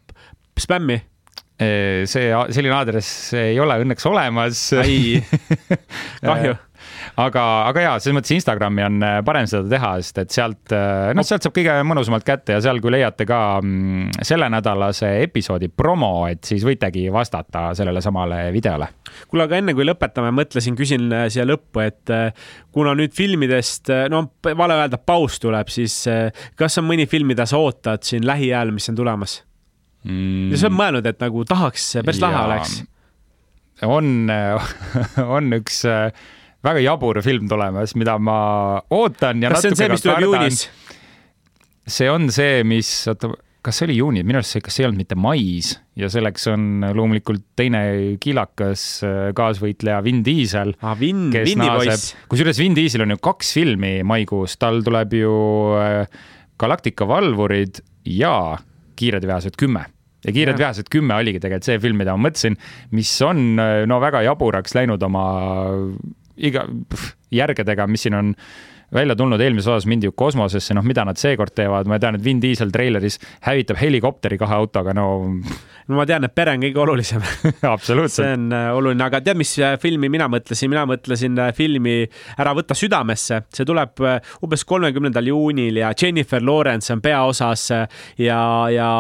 [0.61, 1.09] spämmi?
[1.61, 4.64] See, selline aadress ei ole õnneks olemas.
[4.80, 5.20] ai,
[6.24, 6.56] kahju
[7.20, 11.11] aga, aga jaa, selles mõttes Instagrami on äh, parem seda teha, sest et sealt, äh,
[11.16, 16.12] noh, sealt saab kõige mõnusamalt kätte ja seal, kui leiate ka mm, sellenädalase episoodi promo,
[16.30, 18.90] et siis võitegi vastata sellele samale videole.
[19.28, 22.14] kuule, aga enne kui lõpetame, mõtlesin, küsin äh, siia lõppu, et
[22.74, 26.02] kuna nüüd filmidest, no vale öelda, paus tuleb, siis
[26.58, 29.40] kas on mõni film, mida sa ootad siin lähiajal, mis on tulemas?
[30.05, 30.51] Mm..
[30.53, 32.80] ja sa oled mõelnud, et nagu tahaks, päris lahe oleks?
[33.86, 34.28] on,
[35.38, 36.11] on üks äh,
[36.64, 38.40] väga jabur film tulemas, mida ma
[38.92, 40.64] ootan ja kas see on see, mis tuleb juunis?
[41.90, 43.32] see on see, mis, oota,
[43.64, 46.46] kas see oli juuni, minu arust see, kas see ei olnud mitte mais ja selleks
[46.53, 47.82] on loomulikult teine
[48.22, 50.96] kiilakas äh, kaasvõitleja Vin Diesel ah,.
[51.01, 52.14] Vin, Vinni poiss.
[52.30, 55.36] kusjuures Vin Diesel on ju kaks filmi maikuus, tal tuleb ju
[55.80, 56.20] äh,
[56.61, 58.34] Galactica valvurid ja
[59.01, 59.86] Kiired veased kümme
[60.24, 60.66] ja Kiired ja.
[60.66, 62.59] veased kümme oligi tegelikult see film, mida ma mõtlesin,
[62.96, 63.55] mis on
[63.88, 65.24] no väga jaburaks läinud oma
[66.40, 68.34] iga pff, järgedega, mis siin on
[68.95, 72.24] välja tulnud, eelmises osas mindi ju kosmosesse, noh, mida nad seekord teevad, ma tean, et
[72.24, 75.07] Vin Diesel treileris hävitab helikopteri kahe autoga, no.
[75.91, 77.22] no ma tean, et pere on kõige olulisem
[77.74, 78.24] absoluutselt.
[78.24, 81.97] see on äh, oluline, aga tead, mis äh, filmi mina mõtlesin, mina mõtlesin äh, filmi
[82.41, 84.01] Ära võta südamesse, see tuleb
[84.45, 87.66] umbes kolmekümnendal juunil ja Jennifer Lawrence on peaosas
[88.18, 88.41] ja,
[88.72, 88.91] ja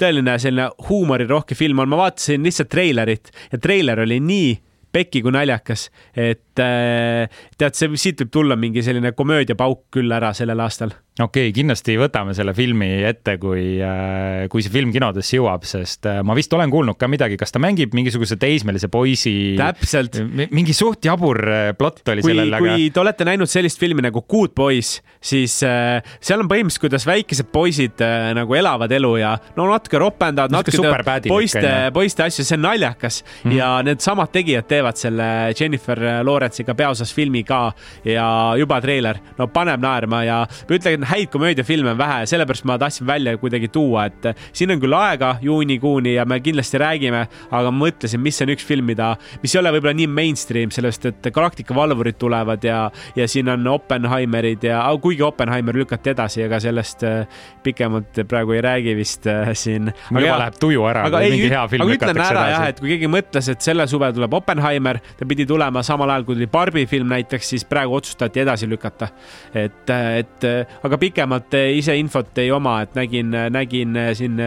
[0.00, 4.54] tõeline selline huumorirohke film on, ma vaatasin lihtsalt treilerit ja treiler oli nii
[4.96, 10.60] pekki kui naljakas, et tead, see, siit võib tulla mingi selline komöödiapauk küll ära sellel
[10.64, 15.64] aastal okei okay,, kindlasti võtame selle filmi ette, kui, äh, kui see film kinodesse jõuab,
[15.68, 19.54] sest äh, ma vist olen kuulnud ka midagi, kas ta mängib mingisuguse teismelise poisi.
[19.56, 20.18] täpselt.
[20.52, 22.74] mingi suht jabur äh, plott oli kui, sellel, aga.
[22.76, 27.08] kui te olete näinud sellist filmi nagu Good Boys, siis äh, seal on põhimõtteliselt, kuidas
[27.08, 30.84] väikesed poisid äh, nagu elavad elu ja no natuke ropendavad, natuke
[31.30, 33.56] poiste, poiste asju, see on naljakas mm -hmm.
[33.56, 36.04] ja needsamad tegijad teevad selle Jennifer
[36.46, 37.72] Lawrence'iga peaosas filmi ka
[38.04, 38.26] ja
[38.58, 40.38] juba treiler, no paneb naerma ja
[40.70, 44.94] ütlen häid komöödiafilme on vähe sellepärast ma tahtsin välja kuidagi tuua, et siin on küll
[44.96, 49.54] aega juunikuuni ja me kindlasti räägime, aga ma mõtlesin, mis on üks film, mida, mis
[49.54, 52.86] ei ole võib-olla nii mainstream, sellest et Galactica valvurid tulevad ja,
[53.16, 58.62] ja siin on Oppenheimerid ja kuigi Oppenheimer lükati edasi, ega sellest äh, pikemalt praegu ei
[58.64, 59.90] räägi vist äh, siin.
[60.10, 62.54] mul juba läheb tuju ära, kui mingi hea film lükatakse edasi.
[62.54, 66.26] jah, et kui keegi mõtles, et selle suve tuleb Oppenheimer, ta pidi tulema samal ajal,
[66.28, 69.08] kui tuli Barbi film näiteks, siis praegu otsustati edasi lükata.
[69.54, 70.50] et, et
[70.84, 74.42] aga pikemalt ise infot ei oma, et nägin, nägin siin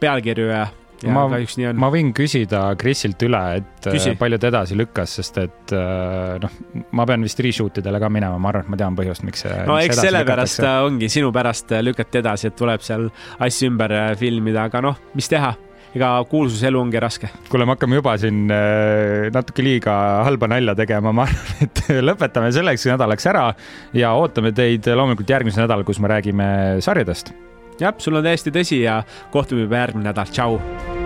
[0.00, 0.66] pealkirju ja
[1.02, 1.26] ja ma,
[1.78, 4.14] ma võin küsida Krisilt üle, et Küsi.
[4.18, 5.74] palju ta edasi lükkas, sest et
[6.42, 6.56] noh,
[6.98, 9.60] ma pean vist reshoot idele ka minema, ma arvan, et ma tean põhjust, miks see.
[9.68, 13.08] no eks sellepärast ongi, sinu pärast lükati edasi, et tuleb seal
[13.46, 15.54] asju ümber filmida, aga noh, mis teha
[15.96, 17.30] ega kuulsuselu ongi raske.
[17.48, 19.96] kuule, me hakkame juba siin äh, natuke liiga
[20.28, 23.48] halba nalja tegema, ma arvan, et lõpetame selleks nädalaks ära
[23.96, 26.48] ja ootame teid loomulikult järgmisel nädalal, kus me räägime
[26.84, 27.34] sarjadest.
[27.80, 29.02] jah, sul on täiesti tõsi ja
[29.34, 30.97] kohtume juba järgmine nädal, tšau